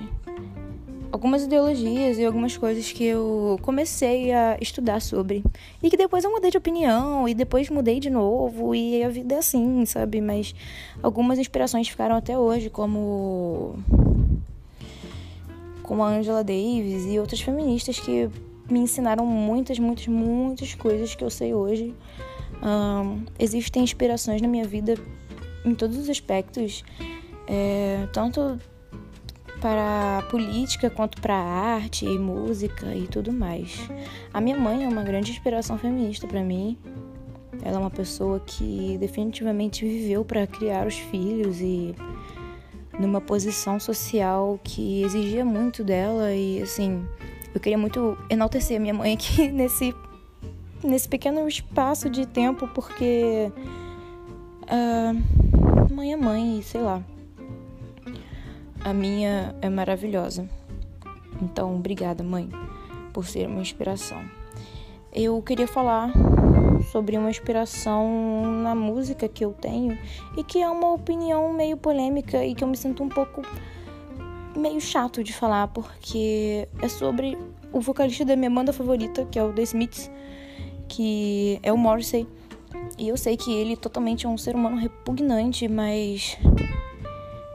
algumas 1.23 1.43
ideologias 1.43 2.17
e 2.17 2.25
algumas 2.25 2.57
coisas 2.57 2.91
que 2.91 3.05
eu 3.05 3.57
comecei 3.61 4.33
a 4.33 4.57
estudar 4.59 5.01
sobre. 5.01 5.41
E 5.81 5.89
que 5.89 5.95
depois 5.95 6.25
eu 6.25 6.29
mudei 6.29 6.51
de 6.51 6.57
opinião, 6.57 7.29
e 7.29 7.33
depois 7.33 7.69
mudei 7.69 7.97
de 7.97 8.09
novo, 8.09 8.75
e 8.75 9.01
a 9.01 9.07
vida 9.07 9.35
é 9.35 9.37
assim, 9.37 9.85
sabe? 9.85 10.19
Mas 10.19 10.53
algumas 11.01 11.39
inspirações 11.39 11.87
ficaram 11.87 12.17
até 12.17 12.37
hoje, 12.37 12.69
como. 12.69 13.77
como 15.81 16.03
a 16.03 16.09
Angela 16.09 16.43
Davis 16.43 17.05
e 17.05 17.17
outras 17.17 17.39
feministas 17.39 17.97
que 17.97 18.29
me 18.69 18.79
ensinaram 18.79 19.25
muitas, 19.25 19.79
muitas, 19.79 20.07
muitas 20.07 20.75
coisas 20.75 21.15
que 21.15 21.23
eu 21.23 21.29
sei 21.29 21.53
hoje. 21.53 21.95
Um, 22.61 23.23
existem 23.39 23.81
inspirações 23.81 24.41
na 24.41 24.47
minha 24.49 24.67
vida 24.67 24.95
em 25.63 25.73
todos 25.73 25.97
os 25.97 26.09
aspectos, 26.09 26.83
é, 27.47 28.09
tanto 28.11 28.59
para 29.63 30.19
a 30.19 30.21
política 30.23 30.89
quanto 30.89 31.21
para 31.21 31.35
a 31.35 31.75
arte 31.75 32.05
e 32.05 32.19
música 32.19 32.93
e 32.93 33.07
tudo 33.07 33.31
mais. 33.31 33.89
A 34.33 34.41
minha 34.41 34.57
mãe 34.57 34.83
é 34.83 34.87
uma 34.89 35.03
grande 35.03 35.31
inspiração 35.31 35.77
feminista 35.77 36.27
para 36.27 36.43
mim. 36.43 36.77
Ela 37.61 37.77
é 37.77 37.79
uma 37.79 37.89
pessoa 37.89 38.41
que 38.41 38.97
definitivamente 38.99 39.85
viveu 39.85 40.25
para 40.25 40.45
criar 40.45 40.85
os 40.85 40.97
filhos 40.97 41.61
e 41.61 41.95
numa 42.99 43.21
posição 43.21 43.79
social 43.79 44.59
que 44.61 45.01
exigia 45.01 45.45
muito 45.45 45.81
dela 45.81 46.33
e 46.33 46.61
assim, 46.61 47.01
eu 47.55 47.61
queria 47.61 47.77
muito 47.77 48.17
enaltecer 48.29 48.75
a 48.75 48.79
minha 48.81 48.93
mãe 48.93 49.13
aqui 49.13 49.47
nesse 49.47 49.95
nesse 50.83 51.07
pequeno 51.07 51.47
espaço 51.47 52.09
de 52.09 52.25
tempo 52.25 52.67
porque 52.67 53.49
uh, 54.63 55.93
mãe 55.93 56.11
é 56.11 56.17
mãe, 56.17 56.61
sei 56.61 56.81
lá 56.81 57.01
a 58.83 58.93
minha 58.93 59.55
é 59.61 59.69
maravilhosa. 59.69 60.47
Então, 61.41 61.75
obrigada, 61.75 62.23
mãe, 62.23 62.49
por 63.11 63.25
ser 63.25 63.47
uma 63.47 63.61
inspiração. 63.61 64.23
Eu 65.11 65.41
queria 65.41 65.67
falar 65.67 66.11
sobre 66.91 67.17
uma 67.17 67.29
inspiração 67.29 68.61
na 68.63 68.73
música 68.75 69.27
que 69.27 69.45
eu 69.45 69.53
tenho 69.53 69.97
e 70.35 70.43
que 70.43 70.61
é 70.61 70.69
uma 70.69 70.93
opinião 70.93 71.53
meio 71.53 71.77
polêmica 71.77 72.43
e 72.43 72.55
que 72.55 72.63
eu 72.63 72.67
me 72.67 72.75
sinto 72.75 73.03
um 73.03 73.09
pouco 73.09 73.41
meio 74.55 74.81
chato 74.81 75.23
de 75.23 75.33
falar 75.33 75.67
porque 75.67 76.67
é 76.81 76.87
sobre 76.87 77.37
o 77.71 77.79
vocalista 77.79 78.25
da 78.25 78.35
minha 78.35 78.49
banda 78.49 78.73
favorita, 78.73 79.25
que 79.25 79.39
é 79.39 79.43
o 79.43 79.53
The 79.53 79.63
Smiths, 79.63 80.11
que 80.87 81.59
é 81.63 81.71
o 81.71 81.77
Morrissey. 81.77 82.27
E 82.97 83.07
eu 83.09 83.17
sei 83.17 83.37
que 83.37 83.51
ele 83.51 83.75
totalmente 83.75 84.25
é 84.25 84.29
um 84.29 84.37
ser 84.37 84.55
humano 84.55 84.77
repugnante, 84.77 85.67
mas 85.67 86.37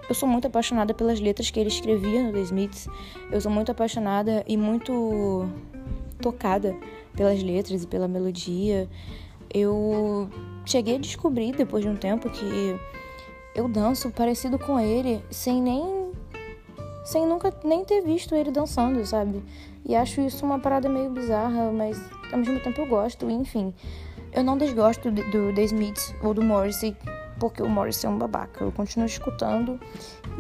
eu 0.09 0.15
sou 0.15 0.29
muito 0.29 0.47
apaixonada 0.47 0.95
pelas 0.95 1.21
letras 1.21 1.51
que 1.51 1.61
ele 1.61 1.69
escrevia 1.69 2.23
no 2.23 2.33
The 2.33 2.41
Smiths. 2.41 2.89
Eu 3.31 3.41
sou 3.41 3.51
muito 3.51 3.71
apaixonada 3.71 4.43
e 4.47 4.57
muito 4.57 5.47
tocada 6.21 6.75
pelas 7.15 7.43
letras 7.43 7.85
e 7.85 7.87
pela 7.87 8.09
melodia. 8.09 8.89
Eu 9.53 10.29
cheguei 10.65 10.97
a 10.97 10.99
descobrir 10.99 11.53
depois 11.53 11.85
de 11.85 11.91
um 11.91 11.97
tempo 11.97 12.31
que 12.31 12.79
eu 13.55 13.69
danço 13.69 14.11
parecido 14.11 14.59
com 14.59 14.79
ele 14.79 15.23
sem 15.31 15.61
nem 15.61 16.09
sem 17.05 17.27
nunca 17.27 17.53
nem 17.65 17.85
ter 17.85 18.03
visto 18.03 18.35
ele 18.35 18.51
dançando, 18.51 19.05
sabe? 19.07 19.43
E 19.85 19.97
acho 19.97 20.21
isso 20.21 20.45
uma 20.45 20.59
parada 20.59 20.89
meio 20.89 21.11
bizarra, 21.11 21.73
mas 21.73 21.99
ao 22.31 22.39
mesmo 22.39 22.61
tempo 22.61 22.83
eu 22.83 22.87
gosto, 22.87 23.31
enfim. 23.31 23.73
Eu 24.33 24.45
não 24.45 24.59
desgosto 24.59 25.11
do 25.11 25.55
The 25.55 25.63
Smiths 25.63 26.15
ou 26.23 26.35
do 26.35 26.43
Morrissey 26.43 26.95
porque 27.39 27.63
o 27.63 27.69
Morris 27.69 28.03
é 28.05 28.09
um 28.09 28.19
babaca. 28.19 28.65
Eu 28.65 28.73
continuo 28.73 29.07
escutando 29.07 29.81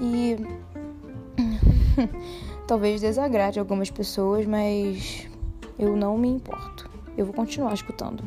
e 0.00 0.36
talvez 2.66 3.00
desagrade 3.00 3.58
algumas 3.58 3.90
pessoas, 3.90 4.46
mas 4.46 5.28
eu 5.78 5.96
não 5.96 6.16
me 6.18 6.28
importo. 6.28 6.90
Eu 7.16 7.26
vou 7.26 7.34
continuar 7.34 7.74
escutando 7.74 8.22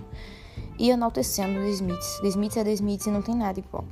e 0.77 0.89
enaltecendo 0.89 1.59
The 1.59 1.69
Smiths. 1.69 2.19
The 2.21 2.27
Smiths 2.27 2.57
é 2.57 2.63
The 2.63 2.73
Smiths 2.73 3.07
e 3.07 3.11
não 3.11 3.21
tem 3.21 3.35
nada 3.35 3.59
igual. 3.59 3.85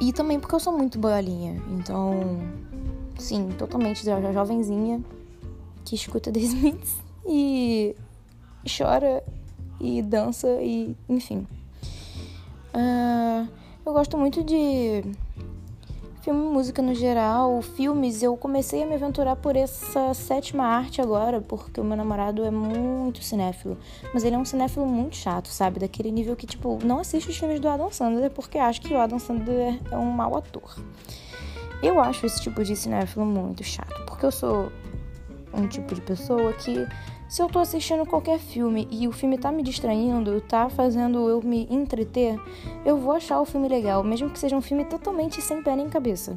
E 0.00 0.12
também 0.12 0.40
porque 0.40 0.54
eu 0.54 0.60
sou 0.60 0.76
muito 0.76 0.98
boiolinha, 0.98 1.60
então, 1.70 2.40
sim, 3.18 3.50
totalmente 3.58 4.02
jo 4.02 4.32
jovenzinha 4.32 5.02
que 5.84 5.94
escuta 5.94 6.30
The 6.32 6.40
Smiths 6.40 6.96
e 7.26 7.94
chora 8.66 9.22
e 9.78 10.00
dança 10.02 10.48
e 10.62 10.96
enfim. 11.08 11.46
Uh, 12.74 13.48
eu 13.84 13.92
gosto 13.92 14.16
muito 14.16 14.44
de 14.44 15.02
filme 16.22 16.46
e 16.46 16.52
música 16.52 16.82
no 16.82 16.94
geral. 16.94 17.60
Filmes, 17.62 18.22
eu 18.22 18.36
comecei 18.36 18.82
a 18.82 18.86
me 18.86 18.94
aventurar 18.94 19.36
por 19.36 19.56
essa 19.56 20.12
sétima 20.14 20.64
arte 20.64 21.00
agora, 21.00 21.40
porque 21.40 21.80
o 21.80 21.84
meu 21.84 21.96
namorado 21.96 22.44
é 22.44 22.50
muito 22.50 23.22
cinéfilo. 23.22 23.76
Mas 24.12 24.22
ele 24.22 24.36
é 24.36 24.38
um 24.38 24.44
cinéfilo 24.44 24.86
muito 24.86 25.16
chato, 25.16 25.48
sabe? 25.48 25.80
Daquele 25.80 26.10
nível 26.10 26.36
que, 26.36 26.46
tipo, 26.46 26.78
não 26.84 27.00
assiste 27.00 27.30
os 27.30 27.36
filmes 27.36 27.60
do 27.60 27.68
Adam 27.68 27.90
Sandler 27.90 28.30
porque 28.30 28.58
acha 28.58 28.80
que 28.80 28.92
o 28.92 28.98
Adam 28.98 29.18
Sandler 29.18 29.80
é 29.90 29.96
um 29.96 30.10
mau 30.10 30.36
ator. 30.36 30.76
Eu 31.82 31.98
acho 31.98 32.26
esse 32.26 32.40
tipo 32.42 32.62
de 32.62 32.76
cinéfilo 32.76 33.24
muito 33.24 33.64
chato, 33.64 34.04
porque 34.04 34.26
eu 34.26 34.30
sou 34.30 34.70
um 35.54 35.66
tipo 35.66 35.94
de 35.94 36.00
pessoa 36.02 36.52
que 36.52 36.86
se 37.30 37.40
eu 37.40 37.46
tô 37.46 37.60
assistindo 37.60 38.04
qualquer 38.04 38.40
filme 38.40 38.88
e 38.90 39.06
o 39.06 39.12
filme 39.12 39.38
tá 39.38 39.52
me 39.52 39.62
distraindo, 39.62 40.40
tá 40.40 40.68
fazendo 40.68 41.28
eu 41.28 41.40
me 41.40 41.64
entreter, 41.70 42.36
eu 42.84 42.96
vou 42.96 43.12
achar 43.12 43.40
o 43.40 43.44
filme 43.44 43.68
legal, 43.68 44.02
mesmo 44.02 44.28
que 44.28 44.38
seja 44.38 44.56
um 44.56 44.60
filme 44.60 44.84
totalmente 44.84 45.40
sem 45.40 45.62
pé 45.62 45.76
nem 45.76 45.88
cabeça. 45.88 46.36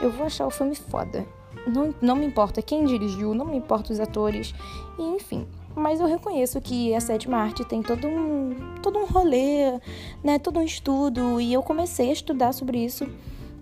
Eu 0.00 0.10
vou 0.10 0.24
achar 0.24 0.46
o 0.46 0.50
filme 0.50 0.74
foda. 0.74 1.26
Não, 1.66 1.94
não 2.00 2.16
me 2.16 2.24
importa 2.24 2.62
quem 2.62 2.86
dirigiu, 2.86 3.34
não 3.34 3.44
me 3.44 3.58
importa 3.58 3.92
os 3.92 4.00
atores, 4.00 4.54
e 4.98 5.02
enfim. 5.02 5.46
Mas 5.76 6.00
eu 6.00 6.06
reconheço 6.06 6.58
que 6.58 6.94
a 6.94 7.00
sétima 7.00 7.36
arte 7.36 7.62
tem 7.62 7.82
todo 7.82 8.08
um, 8.08 8.56
todo 8.82 8.98
um 8.98 9.04
rolê, 9.04 9.78
né, 10.24 10.38
todo 10.38 10.58
um 10.58 10.62
estudo, 10.62 11.38
e 11.38 11.52
eu 11.52 11.62
comecei 11.62 12.08
a 12.08 12.14
estudar 12.14 12.54
sobre 12.54 12.82
isso 12.82 13.06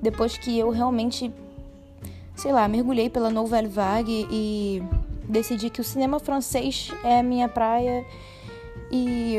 depois 0.00 0.38
que 0.38 0.56
eu 0.56 0.70
realmente, 0.70 1.34
sei 2.36 2.52
lá, 2.52 2.68
mergulhei 2.68 3.10
pela 3.10 3.30
Nouvelle 3.30 3.66
Vague 3.66 4.28
e 4.30 4.80
decidi 5.28 5.70
que 5.70 5.80
o 5.80 5.84
cinema 5.84 6.18
francês 6.18 6.90
é 7.04 7.20
a 7.20 7.22
minha 7.22 7.48
praia 7.48 8.04
e 8.90 9.36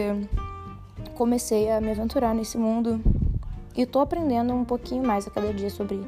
comecei 1.16 1.70
a 1.72 1.82
me 1.82 1.92
aventurar 1.92 2.34
nesse 2.34 2.58
mundo 2.58 3.02
e 3.76 3.86
tô 3.86 4.00
aprendendo 4.00 4.54
um 4.54 4.64
pouquinho 4.64 5.06
mais 5.06 5.28
a 5.28 5.32
cada 5.32 5.54
dia 5.54 5.70
sobre 5.70 6.02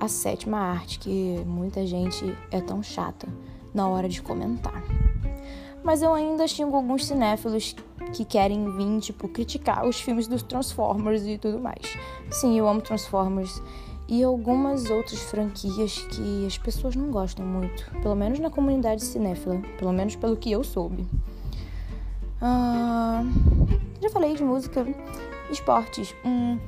a 0.00 0.08
sétima 0.08 0.58
arte, 0.58 0.98
que 0.98 1.42
muita 1.46 1.86
gente 1.86 2.36
é 2.50 2.60
tão 2.60 2.82
chata 2.82 3.28
na 3.72 3.88
hora 3.88 4.08
de 4.08 4.20
comentar. 4.20 4.82
Mas 5.82 6.02
eu 6.02 6.12
ainda 6.12 6.46
xingo 6.46 6.76
alguns 6.76 7.06
cinéfilos 7.06 7.74
que 8.12 8.24
querem 8.24 8.70
vir, 8.76 9.00
tipo, 9.00 9.28
criticar 9.28 9.86
os 9.86 10.00
filmes 10.00 10.26
dos 10.26 10.42
Transformers 10.42 11.24
e 11.24 11.38
tudo 11.38 11.58
mais. 11.58 11.96
Sim, 12.30 12.58
eu 12.58 12.68
amo 12.68 12.80
Transformers 12.80 13.62
e 14.08 14.22
algumas 14.22 14.90
outras 14.90 15.20
franquias 15.22 15.98
que 16.10 16.46
as 16.46 16.58
pessoas 16.58 16.94
não 16.96 17.10
gostam 17.10 17.44
muito, 17.44 17.90
pelo 18.02 18.14
menos 18.14 18.38
na 18.38 18.50
comunidade 18.50 19.02
cinéfila, 19.02 19.60
pelo 19.78 19.92
menos 19.92 20.16
pelo 20.16 20.36
que 20.36 20.50
eu 20.50 20.62
soube. 20.62 21.06
Ah, 22.40 23.24
já 24.00 24.10
falei 24.10 24.34
de 24.34 24.42
música, 24.42 24.86
esportes. 25.50 26.14
Hum, 26.24 26.58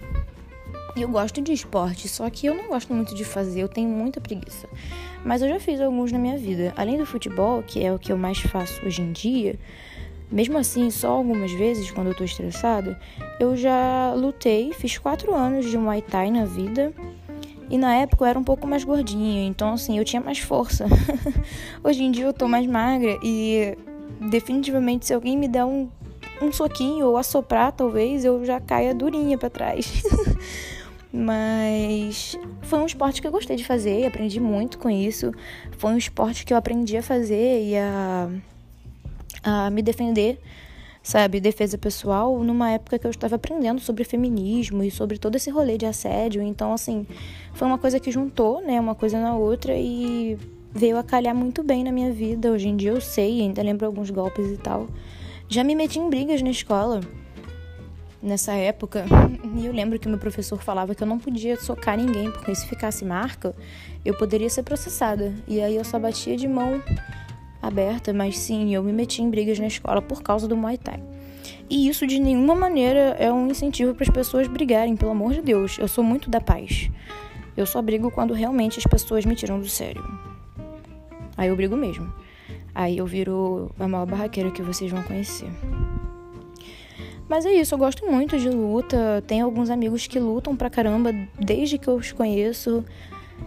eu 0.96 1.08
gosto 1.08 1.42
de 1.42 1.52
esporte, 1.52 2.08
só 2.08 2.30
que 2.30 2.46
eu 2.46 2.54
não 2.54 2.68
gosto 2.68 2.94
muito 2.94 3.14
de 3.14 3.24
fazer, 3.24 3.62
eu 3.62 3.68
tenho 3.68 3.88
muita 3.88 4.20
preguiça. 4.20 4.68
Mas 5.24 5.42
eu 5.42 5.48
já 5.48 5.58
fiz 5.58 5.80
alguns 5.80 6.12
na 6.12 6.18
minha 6.18 6.38
vida. 6.38 6.72
Além 6.76 6.96
do 6.96 7.04
futebol, 7.04 7.62
que 7.62 7.84
é 7.84 7.92
o 7.92 7.98
que 7.98 8.12
eu 8.12 8.16
mais 8.16 8.38
faço 8.38 8.86
hoje 8.86 9.02
em 9.02 9.10
dia, 9.10 9.58
mesmo 10.30 10.56
assim, 10.56 10.90
só 10.90 11.10
algumas 11.10 11.50
vezes, 11.52 11.90
quando 11.90 12.08
eu 12.08 12.14
tô 12.14 12.24
estressada, 12.24 12.98
eu 13.40 13.56
já 13.56 14.14
lutei, 14.14 14.72
fiz 14.72 14.96
quatro 14.96 15.34
anos 15.34 15.68
de 15.68 15.76
Muay 15.76 16.02
Thai 16.02 16.30
na 16.30 16.44
vida 16.44 16.92
e 17.70 17.78
na 17.78 17.94
época 17.94 18.24
eu 18.24 18.28
era 18.28 18.38
um 18.38 18.44
pouco 18.44 18.66
mais 18.66 18.84
gordinha, 18.84 19.46
então 19.46 19.72
assim, 19.72 19.98
eu 19.98 20.04
tinha 20.04 20.20
mais 20.20 20.38
força. 20.38 20.86
Hoje 21.82 22.02
em 22.02 22.10
dia 22.10 22.24
eu 22.24 22.32
tô 22.32 22.46
mais 22.46 22.66
magra 22.66 23.18
e 23.22 23.76
definitivamente 24.30 25.06
se 25.06 25.14
alguém 25.14 25.36
me 25.36 25.48
der 25.48 25.64
um, 25.64 25.88
um 26.40 26.52
soquinho 26.52 27.06
ou 27.06 27.16
assoprar, 27.16 27.72
talvez 27.72 28.24
eu 28.24 28.44
já 28.44 28.60
caia 28.60 28.94
durinha 28.94 29.38
para 29.38 29.50
trás. 29.50 30.02
Mas 31.12 32.36
foi 32.62 32.80
um 32.80 32.86
esporte 32.86 33.20
que 33.20 33.26
eu 33.28 33.30
gostei 33.30 33.54
de 33.54 33.64
fazer, 33.64 34.04
aprendi 34.04 34.40
muito 34.40 34.78
com 34.78 34.90
isso. 34.90 35.32
Foi 35.78 35.92
um 35.92 35.96
esporte 35.96 36.44
que 36.44 36.52
eu 36.52 36.56
aprendi 36.56 36.96
a 36.96 37.02
fazer 37.02 37.62
e 37.62 37.76
a, 37.76 38.28
a 39.44 39.70
me 39.70 39.80
defender 39.80 40.40
sabe, 41.04 41.38
defesa 41.38 41.76
pessoal, 41.76 42.42
numa 42.42 42.70
época 42.70 42.98
que 42.98 43.06
eu 43.06 43.10
estava 43.10 43.36
aprendendo 43.36 43.78
sobre 43.78 44.04
feminismo 44.04 44.82
e 44.82 44.90
sobre 44.90 45.18
todo 45.18 45.36
esse 45.36 45.50
rolê 45.50 45.76
de 45.76 45.84
assédio. 45.84 46.40
Então, 46.42 46.72
assim, 46.72 47.06
foi 47.52 47.68
uma 47.68 47.76
coisa 47.76 48.00
que 48.00 48.10
juntou, 48.10 48.62
né, 48.62 48.80
uma 48.80 48.94
coisa 48.94 49.20
na 49.20 49.36
outra 49.36 49.76
e 49.76 50.38
veio 50.72 50.96
a 50.96 51.04
calhar 51.04 51.34
muito 51.34 51.62
bem 51.62 51.84
na 51.84 51.92
minha 51.92 52.10
vida. 52.10 52.50
Hoje 52.50 52.68
em 52.68 52.76
dia 52.76 52.90
eu 52.90 53.02
sei, 53.02 53.42
ainda 53.42 53.62
lembro 53.62 53.86
alguns 53.86 54.10
golpes 54.10 54.50
e 54.50 54.56
tal. 54.56 54.88
Já 55.46 55.62
me 55.62 55.74
meti 55.74 55.98
em 55.98 56.08
brigas 56.08 56.40
na 56.40 56.50
escola 56.50 57.02
nessa 58.22 58.54
época. 58.54 59.04
E 59.56 59.66
eu 59.66 59.72
lembro 59.72 60.00
que 60.00 60.08
meu 60.08 60.18
professor 60.18 60.60
falava 60.60 60.96
que 60.96 61.02
eu 61.04 61.06
não 61.06 61.16
podia 61.16 61.56
socar 61.56 61.96
ninguém, 61.96 62.28
porque 62.28 62.52
se 62.56 62.66
ficasse 62.66 63.04
marca, 63.04 63.54
eu 64.04 64.12
poderia 64.18 64.50
ser 64.50 64.64
processada. 64.64 65.32
E 65.46 65.60
aí 65.60 65.76
eu 65.76 65.84
só 65.84 65.96
batia 65.96 66.36
de 66.36 66.48
mão 66.48 66.82
aberta, 67.66 68.12
mas 68.12 68.38
sim, 68.38 68.74
eu 68.74 68.82
me 68.82 68.92
meti 68.92 69.22
em 69.22 69.30
brigas 69.30 69.58
na 69.58 69.66
escola 69.66 70.00
por 70.00 70.22
causa 70.22 70.46
do 70.46 70.56
Muay 70.56 70.78
Thai. 70.78 71.02
E 71.68 71.88
isso 71.88 72.06
de 72.06 72.18
nenhuma 72.18 72.54
maneira 72.54 73.16
é 73.18 73.32
um 73.32 73.48
incentivo 73.48 73.94
para 73.94 74.04
as 74.04 74.10
pessoas 74.10 74.46
brigarem, 74.46 74.96
pelo 74.96 75.12
amor 75.12 75.32
de 75.32 75.40
Deus. 75.40 75.78
Eu 75.78 75.88
sou 75.88 76.04
muito 76.04 76.28
da 76.28 76.40
paz. 76.40 76.90
Eu 77.56 77.66
só 77.66 77.80
brigo 77.80 78.10
quando 78.10 78.34
realmente 78.34 78.78
as 78.78 78.84
pessoas 78.84 79.24
me 79.24 79.34
tiram 79.34 79.58
do 79.58 79.68
sério. 79.68 80.04
Aí 81.36 81.48
eu 81.48 81.56
brigo 81.56 81.76
mesmo. 81.76 82.12
Aí 82.74 82.98
eu 82.98 83.06
viro 83.06 83.70
a 83.78 83.86
maior 83.86 84.06
barraqueira 84.06 84.50
que 84.50 84.62
vocês 84.62 84.90
vão 84.90 85.02
conhecer. 85.02 85.48
Mas 87.28 87.46
é 87.46 87.52
isso, 87.52 87.74
eu 87.74 87.78
gosto 87.78 88.04
muito 88.10 88.38
de 88.38 88.50
luta. 88.50 89.22
Tenho 89.26 89.46
alguns 89.46 89.70
amigos 89.70 90.06
que 90.06 90.18
lutam 90.18 90.54
pra 90.54 90.68
caramba 90.68 91.12
desde 91.38 91.78
que 91.78 91.88
eu 91.88 91.94
os 91.94 92.12
conheço. 92.12 92.84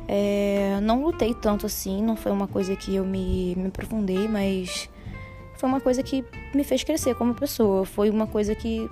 É, 0.08 0.80
não 0.82 1.04
lutei 1.04 1.34
tanto 1.34 1.66
assim, 1.66 2.01
não 2.01 2.16
foi 2.16 2.32
uma 2.32 2.48
coisa 2.48 2.75
que 2.75 2.96
eu 2.96 3.06
me, 3.06 3.56
me 3.56 3.68
aprofundei, 3.68 4.27
mas 4.27 4.89
foi 5.56 5.70
uma 5.70 5.80
coisa 5.80 6.04
que 6.04 6.25
me 6.54 6.63
fez 6.63 6.84
crescer 6.84 7.16
como 7.16 7.34
pessoa. 7.34 7.86
Foi 7.86 8.10
uma 8.10 8.27
coisa 8.27 8.54
que 8.56 8.89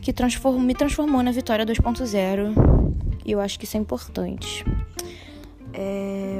que 0.00 0.12
transform, 0.12 0.58
me 0.58 0.74
transformou 0.74 1.22
na 1.22 1.30
Vitória 1.30 1.64
2.0 1.64 2.52
e 3.24 3.30
eu 3.30 3.40
acho 3.40 3.56
que 3.58 3.64
isso 3.64 3.76
é 3.76 3.80
importante. 3.80 4.64
É 5.72 6.32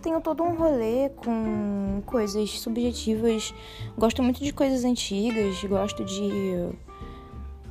tenho 0.00 0.20
todo 0.20 0.42
um 0.42 0.56
rolê 0.56 1.10
com 1.10 2.02
coisas 2.06 2.58
subjetivas. 2.58 3.54
Gosto 3.96 4.22
muito 4.22 4.42
de 4.42 4.52
coisas 4.52 4.84
antigas, 4.84 5.62
gosto 5.64 6.04
de. 6.04 6.68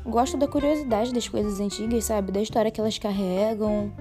Gosto 0.06 0.38
da 0.38 0.48
curiosidade 0.48 1.14
das 1.14 1.28
coisas 1.28 1.60
antigas, 1.60 2.06
sabe? 2.06 2.32
Da 2.32 2.42
história 2.42 2.72
que 2.72 2.80
elas 2.80 2.98
carregam. 2.98 3.92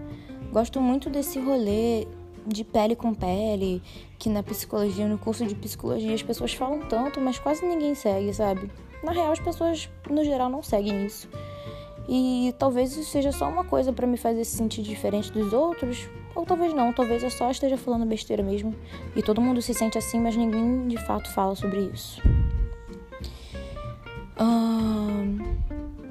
Gosto 0.53 0.81
muito 0.81 1.11
desse 1.11 1.39
rolê 1.39 2.07
de 2.47 2.65
pele 2.65 2.97
com 2.97 3.13
pele, 3.13 3.83
que 4.19 4.29
na 4.29 4.43
psicologia, 4.43 5.07
no 5.07 5.19
curso 5.19 5.45
de 5.45 5.55
psicologia, 5.55 6.15
as 6.15 6.23
pessoas 6.23 6.55
falam 6.55 6.81
tanto, 6.89 7.21
mas 7.21 7.39
quase 7.39 7.65
ninguém 7.67 7.95
segue, 7.95 8.33
sabe? 8.33 8.71
Na 9.03 9.13
real, 9.13 9.31
as 9.31 9.39
pessoas, 9.39 9.89
no 10.09 10.25
geral, 10.25 10.49
não 10.49 10.63
seguem 10.63 11.05
isso. 11.05 11.29
E 12.09 12.55
talvez 12.59 12.97
isso 12.97 13.11
seja 13.11 13.31
só 13.31 13.49
uma 13.49 13.65
coisa 13.65 13.93
para 13.93 14.07
me 14.07 14.17
fazer 14.17 14.45
se 14.45 14.57
sentir 14.57 14.83
diferente 14.83 15.31
dos 15.31 15.53
outros, 15.53 16.09
ou 16.35 16.47
talvez 16.47 16.73
não, 16.73 16.93
talvez 16.93 17.23
eu 17.23 17.31
só 17.31 17.51
esteja 17.51 17.77
falando 17.77 18.07
besteira 18.07 18.43
mesmo. 18.43 18.75
E 19.15 19.23
todo 19.23 19.43
mundo 19.43 19.61
se 19.61 19.75
sente 19.75 19.99
assim, 19.99 20.19
mas 20.19 20.35
ninguém 20.35 20.89
de 20.89 20.97
fato 21.05 21.31
fala 21.33 21.55
sobre 21.55 21.81
isso. 21.93 22.23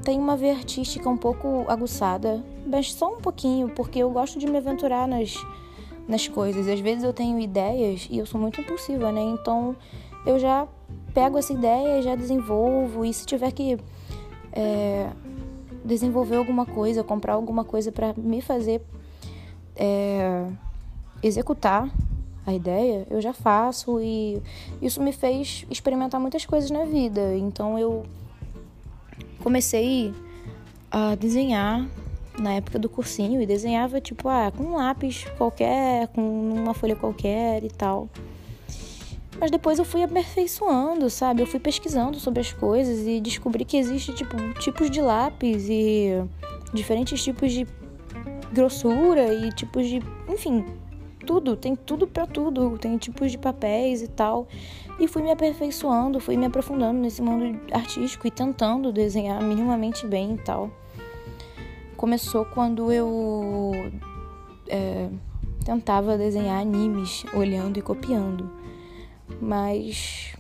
Tem 0.08 0.18
uma 0.18 0.38
veia 0.38 0.54
artística 0.54 1.10
um 1.10 1.18
pouco 1.18 1.66
aguçada, 1.68 2.42
mas 2.66 2.94
só 2.94 3.14
um 3.14 3.20
pouquinho, 3.20 3.68
porque 3.68 4.00
eu 4.00 4.10
gosto 4.10 4.40
de 4.40 4.48
me 4.48 4.56
aventurar 4.58 5.06
nas, 5.06 5.36
nas 6.08 6.30
coisas. 6.30 6.66
Às 6.66 6.80
vezes 6.80 7.04
eu 7.04 7.12
tenho 7.12 7.38
ideias 7.38 8.08
e 8.10 8.18
eu 8.18 8.26
sou 8.26 8.40
muito 8.40 8.62
impulsiva, 8.62 9.12
né? 9.12 9.22
Então 9.22 9.76
eu 10.26 10.40
já 10.40 10.66
pego 11.14 11.38
essa 11.38 11.52
ideia 11.52 12.00
e 12.00 12.04
já 12.04 12.16
desenvolvo. 12.16 13.04
E 13.04 13.14
se 13.14 13.26
tiver 13.26 13.52
que 13.52 13.78
é, 14.54 15.10
desenvolver 15.84 16.38
alguma 16.38 16.66
coisa, 16.66 17.04
comprar 17.04 17.34
alguma 17.34 17.66
coisa 17.66 17.92
para 17.92 18.14
me 18.16 18.40
fazer 18.40 18.82
é, 19.76 20.48
executar 21.22 21.92
a 22.46 22.54
ideia, 22.54 23.06
eu 23.10 23.20
já 23.20 23.34
faço 23.34 24.00
e 24.00 24.42
isso 24.82 25.02
me 25.04 25.12
fez 25.12 25.66
experimentar 25.70 26.22
muitas 26.22 26.46
coisas 26.46 26.72
na 26.72 26.86
vida. 26.86 27.36
Então 27.36 27.78
eu 27.78 28.06
comecei 29.48 30.14
a 30.92 31.16
desenhar 31.16 31.88
na 32.38 32.56
época 32.56 32.78
do 32.78 32.90
cursinho 32.90 33.42
e 33.42 33.46
desenhava 33.46 34.02
tipo, 34.02 34.28
ah, 34.28 34.52
com 34.52 34.62
um 34.62 34.76
lápis 34.76 35.24
qualquer, 35.38 36.10
com 36.10 36.52
uma 36.52 36.74
folha 36.74 36.98
qualquer 36.98 37.64
e 37.64 37.70
tal. 37.70 38.10
Mas 39.40 39.50
depois 39.50 39.80
eu 39.80 39.86
fui 39.86 40.04
aperfeiçoando, 40.04 41.10
sabe? 41.10 41.44
Eu 41.44 41.48
fui 41.48 41.62
pesquisando 41.62 42.20
sobre 42.20 42.42
as 42.42 42.52
coisas 42.52 43.08
e 43.08 43.22
descobri 43.22 43.64
que 43.64 43.78
existe 43.78 44.14
tipo 44.14 44.36
tipos 44.60 44.92
de 44.92 45.00
lápis 45.00 45.70
e 45.70 46.22
diferentes 46.74 47.24
tipos 47.24 47.54
de 47.54 47.66
grossura 48.52 49.34
e 49.34 49.50
tipos 49.54 49.88
de, 49.88 50.04
enfim, 50.28 50.66
tudo, 51.28 51.58
tem 51.58 51.76
tudo 51.76 52.08
para 52.08 52.26
tudo, 52.26 52.78
tem 52.78 52.98
tipos 52.98 53.30
de 53.30 53.38
papéis 53.38 54.02
e 54.02 54.08
tal. 54.08 54.48
E 54.98 55.08
fui 55.08 55.22
me 55.22 55.30
aperfeiçoando, 55.30 56.22
fui 56.22 56.38
me 56.38 56.46
aprofundando 56.46 57.00
nesse 57.00 57.22
mundo 57.22 57.60
artístico 57.72 58.26
e 58.26 58.32
tentando 58.32 58.94
desenhar 58.94 59.44
minimamente 59.44 60.08
bem 60.08 60.36
e 60.36 60.38
tal. 60.38 60.72
Começou 61.98 62.46
quando 62.46 62.92
eu 62.92 63.72
é, 64.70 65.10
tentava 65.66 66.18
desenhar 66.18 66.62
animes 66.62 67.26
olhando 67.34 67.78
e 67.78 67.82
copiando, 67.82 68.50
mas 69.42 70.34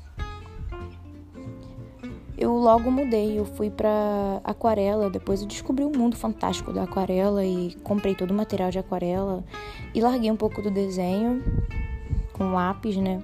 eu 2.38 2.54
logo 2.54 2.89
mudei, 2.89 3.38
eu 3.38 3.45
fui 3.45 3.69
para 3.69 4.39
aquarela, 4.43 5.10
depois 5.10 5.41
eu 5.41 5.47
descobri 5.47 5.84
o 5.84 5.89
mundo 5.89 6.15
fantástico 6.15 6.71
da 6.71 6.84
aquarela 6.84 7.43
e 7.43 7.76
comprei 7.84 8.13
todo 8.15 8.32
o 8.32 8.34
material 8.34 8.69
de 8.69 8.80
aquarela 8.80 9.43
e 9.97 10.01
larguei 10.01 10.29
um 10.29 10.36
pouco 10.36 10.62
do 10.62 10.69
desenho 10.69 11.43
com 12.31 12.53
lápis, 12.53 12.95
né? 12.97 13.19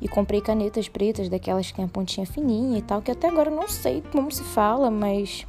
E 0.00 0.08
comprei 0.08 0.40
canetas 0.40 0.88
pretas, 0.88 1.28
daquelas 1.28 1.68
que 1.70 1.76
tem 1.76 1.84
a 1.84 1.88
pontinha 1.88 2.26
fininha 2.26 2.76
e 2.76 2.82
tal, 2.82 3.00
que 3.00 3.12
até 3.12 3.28
agora 3.28 3.50
eu 3.50 3.54
não 3.54 3.68
sei 3.68 4.02
como 4.10 4.28
se 4.32 4.42
fala, 4.42 4.90
mas 4.90 5.46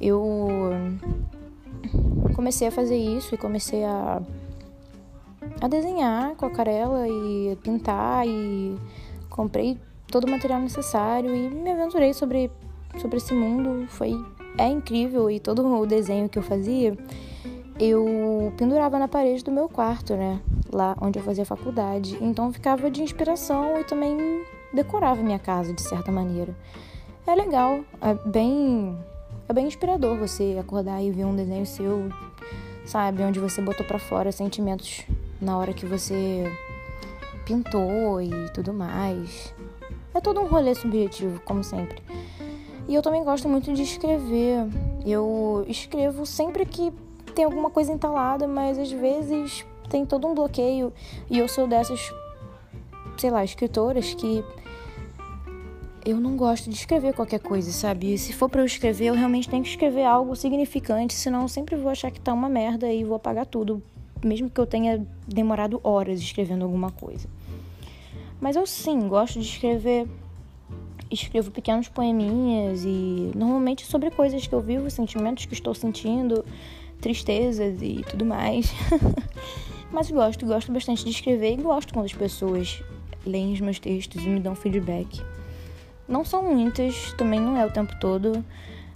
eu 0.00 0.48
comecei 2.34 2.66
a 2.66 2.72
fazer 2.72 2.96
isso 2.96 3.32
e 3.32 3.38
comecei 3.38 3.84
a 3.84 4.20
a 5.60 5.68
desenhar 5.68 6.34
com 6.34 6.46
aquarela 6.46 7.06
e 7.06 7.56
pintar 7.62 8.26
e 8.26 8.76
comprei 9.28 9.78
todo 10.10 10.24
o 10.24 10.30
material 10.30 10.60
necessário 10.60 11.32
e 11.32 11.48
me 11.48 11.70
aventurei 11.70 12.12
sobre, 12.12 12.50
sobre 12.98 13.18
esse 13.18 13.32
mundo. 13.34 13.86
Foi 13.88 14.12
é 14.58 14.66
incrível 14.66 15.30
e 15.30 15.38
todo 15.38 15.64
o 15.64 15.86
desenho 15.86 16.28
que 16.28 16.38
eu 16.38 16.42
fazia 16.42 16.96
eu 17.80 18.52
pendurava 18.58 18.98
na 18.98 19.08
parede 19.08 19.42
do 19.42 19.50
meu 19.50 19.68
quarto, 19.68 20.14
né? 20.14 20.38
Lá 20.70 20.94
onde 21.00 21.18
eu 21.18 21.22
fazia 21.22 21.46
faculdade. 21.46 22.18
Então 22.20 22.52
ficava 22.52 22.90
de 22.90 23.02
inspiração 23.02 23.80
e 23.80 23.84
também 23.84 24.44
decorava 24.72 25.22
minha 25.22 25.38
casa 25.38 25.72
de 25.72 25.80
certa 25.80 26.12
maneira. 26.12 26.54
É 27.26 27.34
legal, 27.34 27.80
é 28.02 28.14
bem 28.28 28.96
é 29.48 29.52
bem 29.52 29.66
inspirador 29.66 30.16
você 30.16 30.56
acordar 30.60 31.02
e 31.02 31.10
ver 31.10 31.24
um 31.24 31.34
desenho 31.34 31.66
seu, 31.66 32.08
sabe, 32.84 33.22
onde 33.22 33.40
você 33.40 33.60
botou 33.60 33.84
para 33.84 33.98
fora 33.98 34.30
sentimentos 34.30 35.04
na 35.40 35.56
hora 35.58 35.72
que 35.72 35.84
você 35.84 36.44
pintou 37.44 38.20
e 38.20 38.30
tudo 38.54 38.72
mais. 38.72 39.52
É 40.14 40.20
todo 40.20 40.40
um 40.40 40.46
rolê 40.46 40.74
subjetivo, 40.74 41.40
como 41.44 41.64
sempre. 41.64 42.00
E 42.86 42.94
eu 42.94 43.02
também 43.02 43.24
gosto 43.24 43.48
muito 43.48 43.72
de 43.72 43.82
escrever. 43.82 44.66
Eu 45.04 45.64
escrevo 45.66 46.26
sempre 46.26 46.64
que 46.64 46.92
tem 47.30 47.44
alguma 47.44 47.70
coisa 47.70 47.92
entalada, 47.92 48.46
mas 48.46 48.78
às 48.78 48.90
vezes 48.90 49.64
tem 49.88 50.06
todo 50.06 50.26
um 50.26 50.34
bloqueio. 50.34 50.92
E 51.28 51.38
eu 51.38 51.48
sou 51.48 51.66
dessas, 51.66 52.12
sei 53.16 53.30
lá, 53.30 53.44
escritoras 53.44 54.14
que 54.14 54.44
eu 56.04 56.18
não 56.18 56.36
gosto 56.36 56.70
de 56.70 56.76
escrever 56.76 57.14
qualquer 57.14 57.40
coisa, 57.40 57.70
sabe? 57.72 58.14
E 58.14 58.18
se 58.18 58.32
for 58.32 58.48
para 58.48 58.62
eu 58.62 58.66
escrever, 58.66 59.06
eu 59.06 59.14
realmente 59.14 59.48
tenho 59.48 59.62
que 59.62 59.68
escrever 59.68 60.04
algo 60.04 60.34
significante, 60.34 61.12
senão 61.14 61.42
eu 61.42 61.48
sempre 61.48 61.76
vou 61.76 61.90
achar 61.90 62.10
que 62.10 62.20
tá 62.20 62.32
uma 62.32 62.48
merda 62.48 62.90
e 62.90 63.04
vou 63.04 63.16
apagar 63.16 63.44
tudo, 63.44 63.82
mesmo 64.24 64.48
que 64.48 64.58
eu 64.60 64.66
tenha 64.66 65.06
demorado 65.26 65.80
horas 65.84 66.20
escrevendo 66.20 66.64
alguma 66.64 66.90
coisa. 66.90 67.28
Mas 68.40 68.56
eu 68.56 68.66
sim 68.66 69.06
gosto 69.08 69.38
de 69.38 69.46
escrever. 69.46 70.08
Escrevo 71.10 71.50
pequenos 71.50 71.88
poeminhas 71.88 72.84
e 72.84 73.32
normalmente 73.34 73.84
sobre 73.84 74.10
coisas 74.10 74.46
que 74.46 74.54
eu 74.54 74.60
vivo, 74.60 74.88
sentimentos 74.88 75.44
que 75.44 75.54
estou 75.54 75.74
sentindo, 75.74 76.44
tristezas 77.00 77.80
e 77.82 78.04
tudo 78.08 78.24
mais. 78.24 78.72
Mas 79.90 80.10
gosto, 80.10 80.46
gosto 80.46 80.70
bastante 80.70 81.04
de 81.04 81.10
escrever 81.10 81.54
e 81.54 81.56
gosto 81.56 81.92
quando 81.92 82.06
as 82.06 82.12
pessoas 82.12 82.82
leem 83.26 83.52
os 83.52 83.60
meus 83.60 83.78
textos 83.78 84.24
e 84.24 84.28
me 84.28 84.38
dão 84.38 84.54
feedback. 84.54 85.20
Não 86.06 86.24
são 86.24 86.42
muitas, 86.42 87.12
também 87.14 87.40
não 87.40 87.56
é 87.56 87.66
o 87.66 87.70
tempo 87.70 87.92
todo, 88.00 88.44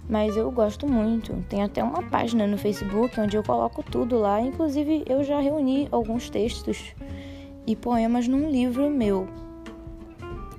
mas 0.09 0.37
eu 0.37 0.49
gosto 0.51 0.87
muito. 0.87 1.33
Tem 1.49 1.63
até 1.63 1.83
uma 1.83 2.03
página 2.03 2.47
no 2.47 2.57
Facebook 2.57 3.19
onde 3.19 3.35
eu 3.35 3.43
coloco 3.43 3.83
tudo 3.83 4.17
lá, 4.17 4.41
inclusive 4.41 5.03
eu 5.07 5.23
já 5.23 5.39
reuni 5.39 5.87
alguns 5.91 6.29
textos 6.29 6.93
e 7.67 7.75
poemas 7.75 8.27
num 8.27 8.49
livro 8.49 8.89
meu. 8.89 9.27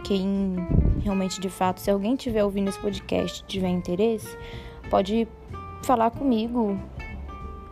Quem 0.04 0.56
realmente, 1.02 1.40
de 1.40 1.48
fato, 1.48 1.80
se 1.80 1.90
alguém 1.90 2.16
tiver 2.16 2.44
ouvindo 2.44 2.68
esse 2.68 2.78
podcast 2.78 3.44
tiver 3.46 3.68
interesse, 3.68 4.36
pode 4.90 5.26
falar 5.82 6.10
comigo. 6.10 6.78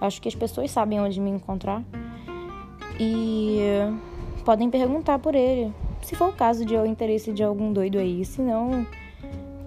Acho 0.04 0.20
que 0.20 0.28
as 0.28 0.34
pessoas 0.34 0.70
sabem 0.70 1.00
onde 1.00 1.20
me 1.20 1.30
encontrar. 1.30 1.82
E 3.00 3.58
podem 4.44 4.70
perguntar 4.70 5.18
por 5.18 5.34
ele, 5.34 5.72
se 6.02 6.14
for 6.14 6.28
o 6.28 6.32
caso 6.32 6.64
de 6.64 6.76
o 6.76 6.84
interesse 6.84 7.32
de 7.32 7.42
algum 7.42 7.72
doido 7.72 7.98
aí, 7.98 8.24
se 8.24 8.42
não, 8.42 8.86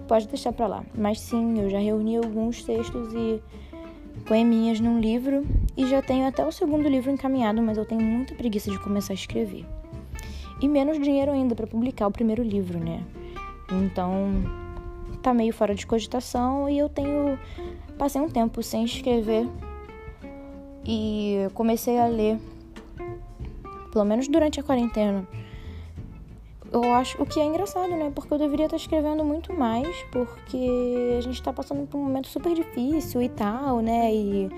pode 0.06 0.28
deixar 0.28 0.52
pra 0.52 0.66
lá. 0.66 0.84
Mas 0.94 1.20
sim, 1.20 1.60
eu 1.60 1.68
já 1.68 1.78
reuni 1.78 2.16
alguns 2.16 2.62
textos 2.62 3.12
e 3.12 3.42
poeminhas 4.24 4.78
num 4.78 5.00
livro 5.00 5.44
e 5.76 5.86
já 5.86 6.00
tenho 6.00 6.26
até 6.26 6.46
o 6.46 6.52
segundo 6.52 6.88
livro 6.88 7.10
encaminhado, 7.10 7.60
mas 7.60 7.76
eu 7.76 7.84
tenho 7.84 8.00
muita 8.00 8.34
preguiça 8.34 8.70
de 8.70 8.78
começar 8.78 9.12
a 9.12 9.14
escrever. 9.14 9.66
E 10.60 10.68
menos 10.68 10.98
dinheiro 11.00 11.32
ainda 11.32 11.54
para 11.54 11.66
publicar 11.66 12.06
o 12.06 12.10
primeiro 12.10 12.42
livro, 12.42 12.78
né? 12.78 13.02
Então, 13.70 14.42
tá 15.22 15.34
meio 15.34 15.52
fora 15.52 15.74
de 15.74 15.86
cogitação 15.86 16.68
e 16.68 16.78
eu 16.78 16.88
tenho 16.88 17.38
passei 17.98 18.20
um 18.20 18.28
tempo 18.28 18.62
sem 18.62 18.84
escrever 18.84 19.48
e 20.88 21.46
comecei 21.52 21.98
a 21.98 22.06
ler 22.06 22.38
pelo 23.92 24.04
menos 24.04 24.26
durante 24.26 24.58
a 24.58 24.62
quarentena 24.62 25.28
eu 26.72 26.92
acho 26.94 27.20
o 27.22 27.26
que 27.26 27.40
é 27.40 27.44
engraçado, 27.44 27.88
né? 27.90 28.12
Porque 28.14 28.32
eu 28.32 28.38
deveria 28.38 28.66
estar 28.66 28.76
escrevendo 28.76 29.24
muito 29.24 29.52
mais, 29.54 29.88
porque 30.12 31.16
a 31.16 31.20
gente 31.20 31.34
está 31.34 31.52
passando 31.52 31.86
por 31.86 31.98
um 31.98 32.04
momento 32.04 32.28
super 32.28 32.54
difícil 32.54 33.22
e 33.22 33.28
tal, 33.28 33.80
né? 33.80 34.14
E 34.14 34.50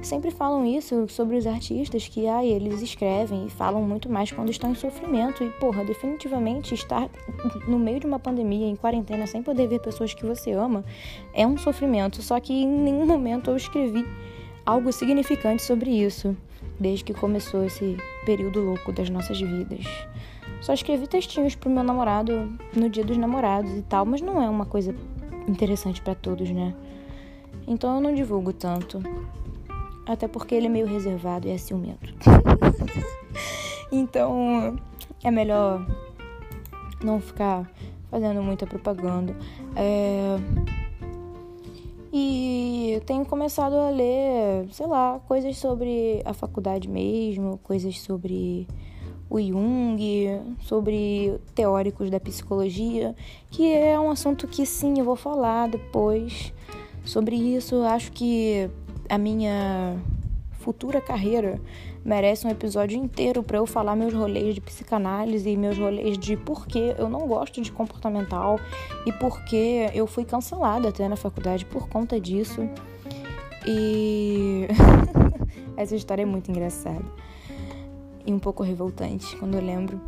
sempre 0.00 0.30
falam 0.30 0.64
isso 0.64 1.08
sobre 1.08 1.36
os 1.36 1.46
artistas 1.46 2.06
que 2.06 2.26
ai, 2.28 2.46
eles 2.46 2.82
escrevem 2.82 3.46
e 3.46 3.50
falam 3.50 3.82
muito 3.82 4.08
mais 4.08 4.30
quando 4.30 4.50
estão 4.50 4.70
em 4.70 4.74
sofrimento. 4.74 5.42
E, 5.42 5.50
porra, 5.50 5.84
definitivamente 5.84 6.74
estar 6.74 7.08
no 7.66 7.78
meio 7.78 7.98
de 7.98 8.06
uma 8.06 8.18
pandemia, 8.18 8.68
em 8.68 8.76
quarentena, 8.76 9.26
sem 9.26 9.42
poder 9.42 9.66
ver 9.66 9.80
pessoas 9.80 10.14
que 10.14 10.24
você 10.24 10.52
ama, 10.52 10.84
é 11.34 11.46
um 11.46 11.58
sofrimento. 11.58 12.22
Só 12.22 12.38
que 12.38 12.52
em 12.52 12.68
nenhum 12.68 13.06
momento 13.06 13.50
eu 13.50 13.56
escrevi 13.56 14.06
algo 14.66 14.92
significante 14.92 15.62
sobre 15.62 15.90
isso, 15.90 16.36
desde 16.78 17.04
que 17.04 17.14
começou 17.14 17.64
esse 17.64 17.96
período 18.26 18.60
louco 18.60 18.92
das 18.92 19.08
nossas 19.08 19.40
vidas. 19.40 19.86
Só 20.60 20.72
escrevi 20.72 21.06
textinhos 21.06 21.54
pro 21.54 21.70
meu 21.70 21.84
namorado 21.84 22.52
no 22.74 22.90
dia 22.90 23.04
dos 23.04 23.16
namorados 23.16 23.72
e 23.72 23.82
tal, 23.82 24.04
mas 24.04 24.20
não 24.20 24.42
é 24.42 24.50
uma 24.50 24.66
coisa 24.66 24.94
interessante 25.46 26.02
para 26.02 26.14
todos, 26.14 26.50
né? 26.50 26.74
Então 27.66 27.94
eu 27.94 28.00
não 28.00 28.14
divulgo 28.14 28.52
tanto. 28.52 29.00
Até 30.04 30.28
porque 30.28 30.54
ele 30.54 30.66
é 30.66 30.68
meio 30.68 30.86
reservado 30.86 31.46
e 31.46 31.50
é 31.50 31.58
ciumento. 31.58 32.14
então 33.90 34.76
é 35.22 35.30
melhor 35.30 35.84
não 37.02 37.20
ficar 37.20 37.70
fazendo 38.10 38.42
muita 38.42 38.66
propaganda. 38.66 39.36
É... 39.74 40.36
E 42.18 42.92
eu 42.94 43.02
tenho 43.02 43.26
começado 43.26 43.74
a 43.74 43.90
ler, 43.90 44.66
sei 44.72 44.86
lá, 44.86 45.20
coisas 45.28 45.58
sobre 45.58 46.22
a 46.24 46.32
faculdade 46.32 46.88
mesmo, 46.88 47.60
coisas 47.62 48.00
sobre 48.00 48.66
o 49.28 49.38
Jung, 49.38 50.00
sobre 50.62 51.38
teóricos 51.54 52.08
da 52.08 52.18
psicologia, 52.18 53.14
que 53.50 53.70
é 53.70 54.00
um 54.00 54.10
assunto 54.10 54.48
que 54.48 54.64
sim, 54.64 54.98
eu 54.98 55.04
vou 55.04 55.14
falar 55.14 55.68
depois 55.68 56.54
sobre 57.04 57.36
isso. 57.36 57.82
Acho 57.82 58.10
que 58.12 58.70
a 59.10 59.18
minha 59.18 59.98
futura 60.66 61.00
carreira 61.00 61.60
merece 62.04 62.44
um 62.44 62.50
episódio 62.50 62.98
inteiro 62.98 63.40
para 63.40 63.58
eu 63.58 63.66
falar 63.66 63.94
meus 63.94 64.12
rolês 64.12 64.52
de 64.52 64.60
psicanálise 64.60 65.48
e 65.48 65.56
meus 65.56 65.78
rolês 65.78 66.18
de 66.18 66.36
por 66.36 66.66
que 66.66 66.92
eu 66.98 67.08
não 67.08 67.28
gosto 67.28 67.62
de 67.62 67.70
comportamental 67.70 68.58
e 69.06 69.12
por 69.12 69.44
que 69.44 69.88
eu 69.94 70.08
fui 70.08 70.24
cancelada 70.24 70.88
até 70.88 71.06
na 71.06 71.14
faculdade 71.14 71.64
por 71.64 71.88
conta 71.88 72.18
disso. 72.20 72.68
E 73.64 74.66
essa 75.78 75.94
história 75.94 76.22
é 76.22 76.26
muito 76.26 76.50
engraçada 76.50 77.04
e 78.26 78.32
um 78.32 78.40
pouco 78.40 78.64
revoltante 78.64 79.36
quando 79.36 79.54
eu 79.54 79.64
lembro. 79.64 80.00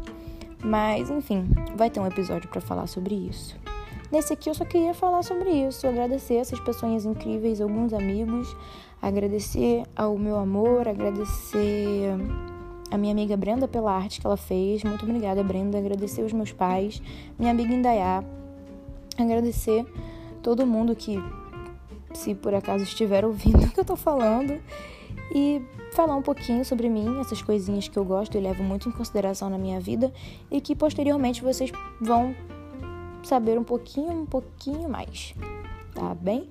Mas, 0.61 1.09
enfim, 1.09 1.49
vai 1.77 1.89
ter 1.89 2.01
um 2.01 2.07
episódio 2.09 2.49
para 2.49 2.61
falar 2.61 2.89
sobre 2.89 3.15
isso. 3.15 3.57
Nesse 4.11 4.33
aqui 4.33 4.49
eu 4.49 4.55
só 4.55 4.65
queria 4.65 4.95
falar 4.95 5.23
sobre 5.23 5.51
isso, 5.51 5.87
agradecer 5.87 6.37
essas 6.37 6.59
pessoas 6.59 7.05
incríveis, 7.05 7.61
alguns 7.61 7.93
amigos, 7.93 8.57
agradecer 9.01 9.85
ao 9.97 10.19
meu 10.19 10.37
amor, 10.37 10.89
agradecer 10.89 12.11
a 12.91 12.97
minha 12.97 13.13
amiga 13.13 13.37
Brenda 13.37 13.69
pela 13.69 13.93
arte 13.93 14.21
que 14.21 14.27
ela 14.27 14.37
fez. 14.37 14.83
Muito 14.83 15.05
obrigada, 15.05 15.43
Brenda. 15.43 15.79
Agradecer 15.79 16.23
os 16.23 16.33
meus 16.33 16.53
pais, 16.53 17.03
minha 17.39 17.51
amiga 17.51 17.73
Indaiá. 17.73 18.25
Agradecer 19.17 19.87
todo 20.43 20.67
mundo 20.67 20.95
que, 20.97 21.19
se 22.15 22.35
por 22.35 22.55
acaso 22.55 22.85
estiver 22.85 23.25
ouvindo 23.25 23.65
o 23.67 23.71
que 23.71 23.81
eu 23.81 23.85
tô 23.85 23.97
falando. 23.97 24.61
E 25.35 25.63
falar 25.93 26.17
um 26.17 26.23
pouquinho 26.23 26.65
sobre 26.65 26.89
mim, 26.89 27.21
essas 27.21 27.43
coisinhas 27.43 27.89
que 27.89 27.99
eu 27.99 28.05
gosto 28.05 28.37
e 28.37 28.41
levo 28.41 28.63
muito 28.63 28.89
em 28.89 28.93
consideração 28.93 29.51
na 29.51 29.59
minha 29.59 29.81
vida 29.81 30.13
e 30.51 30.61
que 30.61 30.75
posteriormente 30.75 31.43
vocês 31.43 31.71
vão 32.01 32.35
saber 33.23 33.59
um 33.59 33.65
pouquinho, 33.65 34.23
um 34.23 34.27
pouquinho 34.27 34.89
mais, 34.89 35.35
tá 35.95 36.15
bem? 36.15 36.49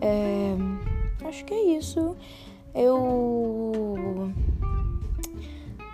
É, 0.00 0.54
acho 1.24 1.44
que 1.44 1.54
é 1.54 1.78
isso. 1.78 2.16
Eu 2.74 4.32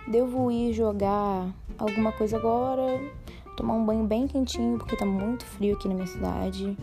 devo 0.07 0.51
ir 0.51 0.73
jogar 0.73 1.53
alguma 1.77 2.11
coisa 2.11 2.37
agora, 2.37 2.83
tomar 3.57 3.73
um 3.73 3.85
banho 3.85 4.05
bem 4.05 4.27
quentinho 4.27 4.77
porque 4.77 4.95
tá 4.95 5.05
muito 5.05 5.45
frio 5.45 5.75
aqui 5.75 5.87
na 5.87 5.95
minha 5.95 6.07
cidade. 6.07 6.77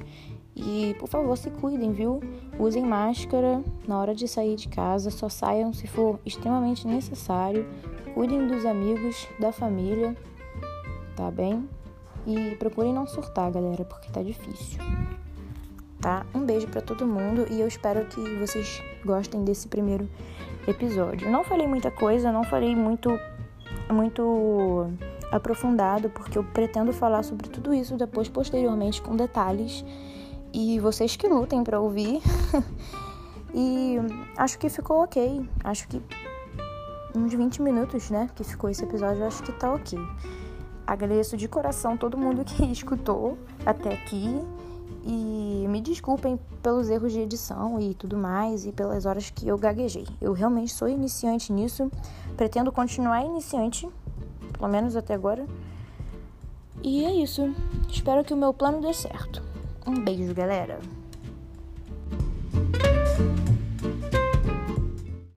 E 0.55 0.95
por 0.99 1.09
favor, 1.09 1.37
se 1.37 1.51
cuidem, 1.51 1.93
viu? 1.93 2.21
Usem 2.59 2.85
máscara 2.85 3.63
na 3.87 3.99
hora 3.99 4.15
de 4.15 4.29
sair 4.29 4.57
de 4.57 4.69
casa, 4.69 5.11
só 5.11 5.29
saiam 5.29 5.73
se 5.73 5.87
for 5.87 6.21
extremamente 6.27 6.87
necessário. 6.87 7.67
Cuidem 8.15 8.47
dos 8.47 8.67
amigos, 8.67 9.27
da 9.41 9.51
família, 9.51 10.15
tá 11.17 11.31
bem? 11.31 11.67
E 12.27 12.55
procurem 12.57 12.93
não 12.93 13.07
surtar, 13.07 13.51
galera, 13.51 13.85
porque 13.85 14.11
tá 14.13 14.23
difícil. 14.23 14.79
Tá? 16.03 16.27
Um 16.35 16.41
beijo 16.41 16.67
para 16.67 16.81
todo 16.81 17.07
mundo 17.07 17.47
e 17.49 17.61
eu 17.61 17.69
espero 17.69 18.05
que 18.07 18.21
vocês 18.37 18.83
gostem 19.05 19.45
desse 19.45 19.69
primeiro 19.69 20.11
episódio. 20.67 21.31
Não 21.31 21.45
falei 21.45 21.69
muita 21.69 21.93
coisa, 21.93 22.33
não 22.33 22.43
falei 22.43 22.75
muito 22.75 23.09
muito 23.89 24.91
aprofundado, 25.31 26.11
porque 26.11 26.37
eu 26.37 26.43
pretendo 26.43 26.93
falar 26.93 27.23
sobre 27.23 27.49
tudo 27.49 27.73
isso 27.73 27.97
depois 27.97 28.29
posteriormente 28.29 29.01
com 29.01 29.15
detalhes 29.15 29.85
e 30.53 30.81
vocês 30.81 31.15
que 31.15 31.29
lutem 31.29 31.63
para 31.63 31.81
ouvir. 31.81 32.21
e 33.55 33.97
acho 34.37 34.59
que 34.59 34.69
ficou 34.69 35.05
ok. 35.05 35.49
Acho 35.63 35.87
que 35.87 36.03
uns 37.15 37.33
20 37.33 37.63
minutos, 37.63 38.11
né, 38.11 38.29
que 38.35 38.43
ficou 38.43 38.69
esse 38.69 38.83
episódio, 38.83 39.25
acho 39.25 39.43
que 39.43 39.53
tá 39.53 39.73
ok. 39.73 39.99
Agradeço 40.87 41.37
de 41.37 41.47
coração 41.47 41.97
todo 41.97 42.19
mundo 42.19 42.45
que 42.45 42.65
escutou 42.71 43.39
até 43.65 43.95
aqui. 43.95 44.41
E 45.05 45.67
me 45.69 45.81
desculpem 45.81 46.39
pelos 46.63 46.89
erros 46.89 47.13
de 47.13 47.21
edição 47.21 47.81
e 47.81 47.95
tudo 47.95 48.17
mais, 48.17 48.65
e 48.65 48.73
pelas 48.73 49.05
horas 49.05 49.31
que 49.31 49.49
eu 49.49 49.59
gaguejei. 49.59 50.07
Eu 50.21 50.33
realmente 50.33 50.73
sou 50.73 50.89
iniciante 50.89 51.53
nisso, 51.53 51.91
pretendo 52.37 52.71
continuar 52.71 53.25
iniciante, 53.25 53.89
pelo 54.53 54.69
menos 54.69 54.95
até 54.95 55.15
agora. 55.15 55.45
E 56.83 57.05
é 57.05 57.13
isso. 57.15 57.55
Espero 57.89 58.25
que 58.25 58.35
o 58.35 58.37
meu 58.37 58.55
plano 58.55 58.81
dê 58.81 58.93
certo. 58.93 59.43
Um 59.87 59.95
beijo, 59.95 60.33
galera! 60.35 60.79